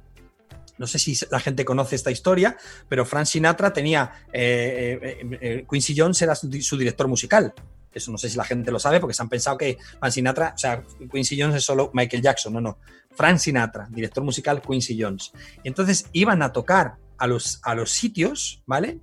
No 0.77 0.87
sé 0.87 0.99
si 0.99 1.17
la 1.31 1.39
gente 1.39 1.65
conoce 1.65 1.95
esta 1.95 2.11
historia, 2.11 2.57
pero 2.89 3.05
Frank 3.05 3.27
Sinatra 3.27 3.73
tenía. 3.73 4.27
Eh, 4.33 5.65
Quincy 5.71 5.95
Jones 5.97 6.21
era 6.21 6.35
su, 6.35 6.49
director 6.49 7.07
musical. 7.07 7.55
Eso 7.95 8.11
no 8.11 8.19
sé 8.19 8.29
si 8.29 8.37
la 8.37 8.45
gente 8.45 8.71
lo 8.71 8.79
sabe 8.79 9.01
porque 9.01 9.15
se 9.15 9.23
han 9.23 9.29
pensado 9.29 9.57
que 9.57 9.79
Frank 9.99 10.13
Sinatra, 10.13 10.53
o 10.55 10.59
sea, 10.59 10.83
Quincy 11.13 11.41
Jones 11.41 11.57
es 11.57 11.65
solo 11.65 11.91
Michael 11.95 12.23
Jackson. 12.23 12.53
No, 12.53 12.61
no. 12.61 12.79
Frank 13.11 13.39
Sinatra, 13.39 13.89
director 13.91 14.25
musical 14.25 14.61
Quincy 14.61 15.01
Jones. 15.01 15.33
Y 15.63 15.69
entonces 15.69 16.07
iban 16.13 16.43
a 16.43 16.53
tocar 16.53 16.97
a 17.19 17.27
los, 17.27 17.61
a 17.63 17.75
los 17.75 17.91
sitios, 17.91 18.63
¿vale? 18.67 19.01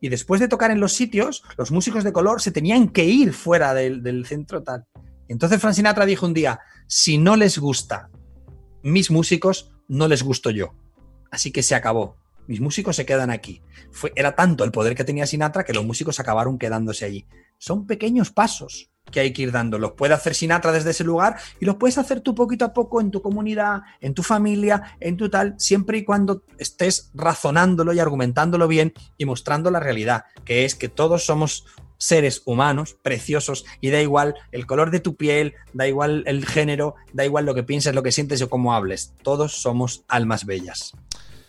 Y 0.00 0.08
después 0.08 0.40
de 0.40 0.48
tocar 0.48 0.70
en 0.70 0.80
los 0.80 0.92
sitios, 0.92 1.42
los 1.56 1.70
músicos 1.70 2.04
de 2.04 2.12
color 2.12 2.40
se 2.40 2.52
tenían 2.52 2.88
que 2.88 3.04
ir 3.04 3.32
fuera 3.32 3.74
del, 3.74 4.02
del 4.02 4.26
centro 4.26 4.62
tal. 4.62 4.86
Entonces 5.28 5.60
Frank 5.60 5.74
Sinatra 5.74 6.06
dijo 6.06 6.26
un 6.26 6.34
día, 6.34 6.60
si 6.86 7.18
no 7.18 7.36
les 7.36 7.58
gusta 7.58 8.10
mis 8.82 9.10
músicos, 9.10 9.72
no 9.88 10.08
les 10.08 10.22
gusto 10.22 10.50
yo. 10.50 10.72
Así 11.30 11.50
que 11.50 11.62
se 11.62 11.74
acabó 11.74 12.16
mis 12.48 12.60
músicos 12.60 12.96
se 12.96 13.06
quedan 13.06 13.30
aquí. 13.30 13.62
Fue, 13.92 14.12
era 14.16 14.34
tanto 14.34 14.64
el 14.64 14.72
poder 14.72 14.96
que 14.96 15.04
tenía 15.04 15.26
Sinatra 15.26 15.64
que 15.64 15.74
los 15.74 15.84
músicos 15.84 16.18
acabaron 16.18 16.58
quedándose 16.58 17.04
allí. 17.04 17.26
Son 17.58 17.86
pequeños 17.86 18.32
pasos 18.32 18.90
que 19.10 19.20
hay 19.20 19.32
que 19.32 19.42
ir 19.42 19.52
dando. 19.52 19.78
Los 19.78 19.92
puede 19.92 20.14
hacer 20.14 20.34
Sinatra 20.34 20.72
desde 20.72 20.90
ese 20.90 21.04
lugar 21.04 21.36
y 21.60 21.66
los 21.66 21.76
puedes 21.76 21.98
hacer 21.98 22.20
tú 22.20 22.34
poquito 22.34 22.64
a 22.64 22.72
poco 22.72 23.00
en 23.00 23.10
tu 23.10 23.22
comunidad, 23.22 23.82
en 24.00 24.14
tu 24.14 24.22
familia, 24.22 24.96
en 24.98 25.16
tu 25.16 25.28
tal, 25.28 25.54
siempre 25.58 25.98
y 25.98 26.04
cuando 26.04 26.42
estés 26.58 27.10
razonándolo 27.14 27.92
y 27.92 28.00
argumentándolo 28.00 28.66
bien 28.66 28.92
y 29.16 29.24
mostrando 29.24 29.70
la 29.70 29.80
realidad, 29.80 30.24
que 30.44 30.64
es 30.64 30.74
que 30.74 30.88
todos 30.88 31.24
somos 31.24 31.66
seres 31.98 32.42
humanos 32.44 32.96
preciosos 33.02 33.66
y 33.80 33.90
da 33.90 34.00
igual 34.00 34.36
el 34.52 34.66
color 34.66 34.90
de 34.90 35.00
tu 35.00 35.16
piel, 35.16 35.54
da 35.72 35.86
igual 35.86 36.22
el 36.26 36.46
género, 36.46 36.94
da 37.12 37.24
igual 37.24 37.44
lo 37.44 37.54
que 37.54 37.64
pienses, 37.64 37.94
lo 37.94 38.02
que 38.02 38.12
sientes 38.12 38.40
o 38.40 38.48
cómo 38.48 38.74
hables. 38.74 39.14
Todos 39.22 39.60
somos 39.60 40.04
almas 40.08 40.46
bellas. 40.46 40.94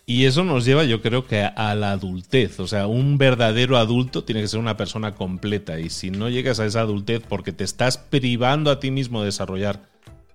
Y 0.06 0.24
eso 0.24 0.44
nos 0.44 0.64
lleva, 0.64 0.84
yo 0.84 1.02
creo 1.02 1.26
que 1.26 1.42
a 1.42 1.74
la 1.74 1.92
adultez. 1.92 2.58
O 2.60 2.66
sea, 2.66 2.86
un 2.86 3.18
verdadero 3.18 3.76
adulto 3.76 4.24
tiene 4.24 4.40
que 4.40 4.48
ser 4.48 4.60
una 4.60 4.76
persona 4.76 5.14
completa. 5.14 5.78
Y 5.78 5.90
si 5.90 6.10
no 6.10 6.28
llegas 6.28 6.58
a 6.60 6.66
esa 6.66 6.80
adultez 6.80 7.22
porque 7.28 7.52
te 7.52 7.64
estás 7.64 7.98
privando 7.98 8.70
a 8.70 8.80
ti 8.80 8.90
mismo 8.90 9.20
de 9.20 9.26
desarrollar 9.26 9.88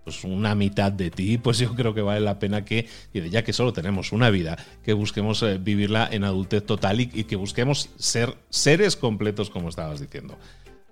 pues 0.06 0.24
una 0.24 0.54
mitad 0.54 0.92
de 0.92 1.10
ti, 1.10 1.40
pues 1.40 1.58
yo 1.58 1.74
creo 1.74 1.96
que 1.96 2.02
vale 2.02 2.20
la 2.20 2.38
pena 2.38 2.64
que, 2.64 2.88
ya 3.12 3.44
que 3.44 3.54
solo 3.54 3.74
tenemos 3.74 4.12
una 4.12 4.30
vida, 4.30 4.56
que 4.84 4.94
busquemos 4.94 5.42
eh, 5.42 5.58
vivirla 5.58 6.08
en 6.12 6.24
adultez 6.24 6.64
total 6.64 7.02
y, 7.02 7.10
y, 7.12 7.24
que 7.24 7.36
busquemos 7.36 7.90
ser 7.98 8.36
seres 8.52 8.96
completos, 8.96 9.50
como 9.50 9.68
estabas 9.68 10.00
diciendo. 10.00 10.38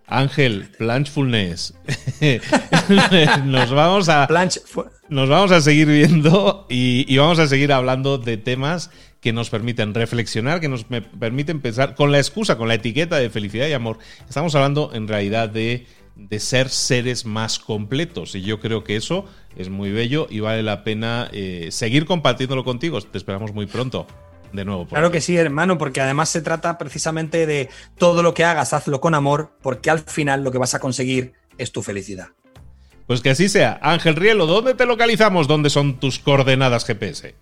Ángel, 0.07 0.69
Planchfulness. 0.77 1.73
nos 3.45 3.71
vamos 3.71 4.09
a. 4.09 4.27
Nos 5.09 5.29
vamos 5.29 5.51
a 5.51 5.61
seguir 5.61 5.87
viendo 5.87 6.65
y, 6.69 7.17
vamos 7.17 7.39
a 7.39 7.47
seguir 7.47 7.71
hablando 7.71 8.17
de 8.17 8.37
temas 8.37 8.91
que 9.21 9.33
nos 9.33 9.49
permiten 9.49 9.93
reflexionar, 9.93 10.59
que 10.59 10.67
nos 10.67 10.85
permiten 11.19 11.61
pensar 11.61 11.95
con 11.95 12.11
la 12.11 12.17
excusa, 12.17 12.57
con 12.57 12.67
la 12.67 12.75
etiqueta 12.75 13.17
de 13.17 13.29
felicidad 13.29 13.67
y 13.67 13.73
amor. 13.73 13.97
Estamos 14.27 14.53
hablando 14.55 14.91
en 14.93 15.07
realidad 15.07 15.49
de, 15.49 15.87
ser 16.37 16.69
seres 16.69 17.25
más 17.25 17.57
completos 17.57 18.35
y 18.35 18.41
yo 18.41 18.59
creo 18.59 18.83
que 18.83 18.95
eso 18.95 19.25
es 19.55 19.69
muy 19.69 19.91
bello 19.91 20.27
y 20.29 20.41
vale 20.41 20.61
la 20.61 20.83
pena 20.83 21.29
eh, 21.31 21.69
seguir 21.71 22.05
compartiéndolo 22.05 22.63
contigo. 22.63 23.01
Te 23.01 23.17
esperamos 23.17 23.53
muy 23.53 23.65
pronto 23.65 24.07
de 24.53 24.63
nuevo. 24.63 24.87
Claro 24.87 25.11
que 25.11 25.19
sí, 25.19 25.35
hermano, 25.35 25.77
porque 25.77 25.99
además 25.99 26.29
se 26.29 26.41
trata 26.41 26.77
precisamente 26.77 27.45
de 27.45 27.69
todo 27.97 28.23
lo 28.23 28.33
que 28.33 28.45
hagas, 28.45 28.73
hazlo 28.73 29.01
con 29.01 29.15
amor, 29.15 29.57
porque 29.61 29.89
al 29.89 29.99
final 29.99 30.43
lo 30.43 30.51
que 30.51 30.59
vas 30.59 30.75
a 30.75 30.79
conseguir 30.79 31.33
es 31.57 31.71
tu 31.71 31.81
felicidad. 31.81 32.29
Pues 33.07 33.21
que 33.21 33.31
así 33.31 33.49
sea. 33.49 33.79
Ángel 33.81 34.15
Rielo, 34.15 34.45
¿dónde 34.45 34.75
te 34.75 34.85
localizamos? 34.85 35.47
¿Dónde 35.47 35.69
son 35.69 35.99
tus 35.99 36.19
coordenadas 36.19 36.85
GPS? 36.85 37.35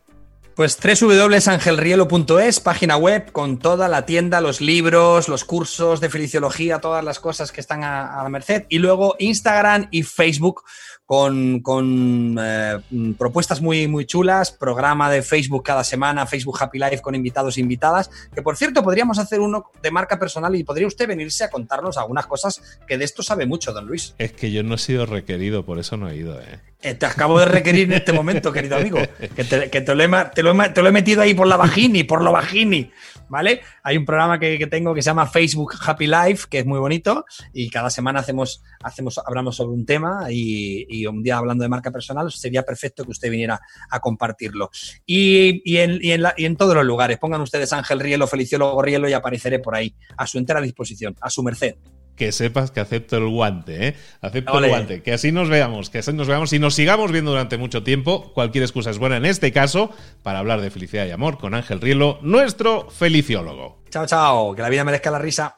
Pues 0.56 0.78
www.angelrielo.es, 0.78 2.60
página 2.60 2.98
web 2.98 3.32
con 3.32 3.58
toda 3.58 3.88
la 3.88 4.06
tienda, 4.06 4.42
los 4.42 4.60
libros, 4.60 5.30
los 5.30 5.46
cursos 5.46 6.02
de 6.02 6.10
feliciología, 6.10 6.80
todas 6.80 7.04
las 7.04 7.20
cosas 7.20 7.52
que 7.52 7.62
están 7.62 7.84
a, 7.84 8.20
a 8.20 8.24
la 8.24 8.30
merced. 8.30 8.66
Y 8.70 8.80
luego 8.80 9.16
Instagram 9.20 9.88
y 9.92 10.04
Facebook 10.04 10.64
con, 11.12 12.38
eh, 12.40 12.80
propuestas 13.18 13.60
muy, 13.60 13.86
muy 13.90 14.06
chulas, 14.06 14.50
programa 14.50 15.12
de 15.12 15.22
Facebook 15.22 15.62
cada 15.62 15.84
semana, 15.84 16.26
Facebook 16.26 16.58
Happy 16.62 16.80
Life 16.80 17.02
con 17.02 17.16
invitados 17.16 17.58
e 17.58 17.60
invitadas, 17.60 18.10
que 18.34 18.42
por 18.42 18.56
cierto 18.56 18.82
podríamos 18.82 19.20
hacer 19.20 19.42
uno 19.42 19.72
de 19.84 19.92
marca 19.92 20.18
personal 20.18 20.56
y 20.56 20.64
podría 20.64 20.88
usted 20.88 21.10
venirse 21.10 21.44
a 21.44 21.50
contarnos 21.50 21.98
algunas 21.98 22.28
cosas 22.28 22.80
que 22.88 22.98
de 22.98 23.04
esto 23.04 23.24
sabe 23.24 23.46
mucho, 23.46 23.74
don 23.74 23.88
Luis. 23.88 24.16
Es 24.20 24.32
que 24.32 24.54
yo 24.54 24.64
no 24.64 24.76
he 24.76 24.78
sido 24.78 25.06
requerido, 25.06 25.66
por 25.66 25.80
eso 25.80 25.98
no 25.98 26.08
he 26.08 26.16
ido. 26.16 26.40
¿eh? 26.40 26.60
eh 26.82 26.94
te 26.94 27.06
acabo 27.06 27.40
de 27.40 27.46
requerir 27.46 27.90
en 27.90 27.94
este 27.94 28.14
momento, 28.14 28.54
querido 28.54 28.78
amigo, 28.78 29.00
que, 29.36 29.44
te, 29.44 29.96
lo 29.96 30.88
he, 30.88 30.92
metido 30.94 31.22
ahí 31.24 31.34
por 31.34 31.48
la 31.48 31.58
vagini, 31.58 32.06
por 32.06 32.22
lo 32.22 32.32
vagini. 32.32 32.90
¿Vale? 33.32 33.62
Hay 33.82 33.96
un 33.96 34.06
programa 34.06 34.38
que, 34.38 34.68
tengo 34.68 34.94
que 34.94 35.02
se 35.02 35.08
llama 35.08 35.26
Facebook 35.26 35.74
Happy 35.86 36.06
Life, 36.06 36.48
que 36.50 36.60
es 36.60 36.66
muy 36.66 36.80
bonito, 36.80 37.26
y 37.54 37.70
cada 37.70 37.90
semana 37.90 38.20
hacemos, 38.20 38.62
hacemos 38.84 39.18
hablamos 39.26 39.56
sobre 39.56 39.74
un 39.74 39.86
tema 39.86 40.28
y, 40.30 41.08
un 41.08 41.24
día 41.24 41.38
hablando 41.38 41.64
de 41.64 41.70
marca 41.70 41.92
personal, 41.92 42.30
sería 42.32 42.64
perfecto 42.64 43.06
que 43.06 43.12
usted 43.12 43.32
viniera 43.32 43.60
a 43.90 44.00
compartirlo. 44.02 44.70
Y, 45.06 45.78
en, 45.78 46.56
todos 46.58 46.76
los 46.76 46.86
lugares, 46.86 47.18
pongan 47.18 47.42
ustedes 47.42 47.72
Ángel 47.72 48.02
Rielo, 48.02 48.28
Feliciólogo 48.28 48.82
Rielo 48.82 49.08
y 49.08 49.14
apareceré 49.14 49.60
por 49.60 49.76
ahí, 49.76 49.96
a 50.18 50.28
su 50.28 50.38
entera 50.38 50.60
disposición, 50.60 51.16
a 51.22 51.30
su 51.30 51.42
merced 51.42 51.76
que 52.22 52.32
sepas 52.32 52.70
que 52.70 52.80
acepto 52.80 53.18
el 53.18 53.28
guante, 53.30 53.88
¿eh? 53.88 53.96
Acepto 54.22 54.60
el 54.60 54.70
guante. 54.70 55.02
Que 55.02 55.12
así 55.12 55.32
nos 55.32 55.50
veamos, 55.50 55.90
que 55.90 55.98
así 55.98 56.14
nos 56.14 56.28
veamos 56.28 56.54
y 56.54 56.60
nos 56.60 56.76
sigamos 56.76 57.12
viendo 57.12 57.32
durante 57.32 57.58
mucho 57.58 57.82
tiempo. 57.82 58.32
Cualquier 58.36 58.64
excusa 58.64 58.92
es 58.92 59.00
buena 59.00 59.18
en 59.18 59.26
este 59.26 59.52
caso 59.52 59.90
para 60.22 60.38
hablar 60.38 60.62
de 60.62 60.70
felicidad 60.70 61.08
y 61.08 61.10
amor 61.10 61.40
con 61.40 61.56
Ángel 61.56 61.82
Rielo, 61.82 62.20
nuestro 62.22 62.92
feliciólogo. 62.92 63.82
Chao, 63.90 64.06
chao. 64.06 64.54
Que 64.54 64.62
la 64.62 64.70
vida 64.70 64.84
merezca 64.84 65.10
la 65.10 65.18
risa. 65.18 65.58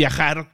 viajar 0.00 0.48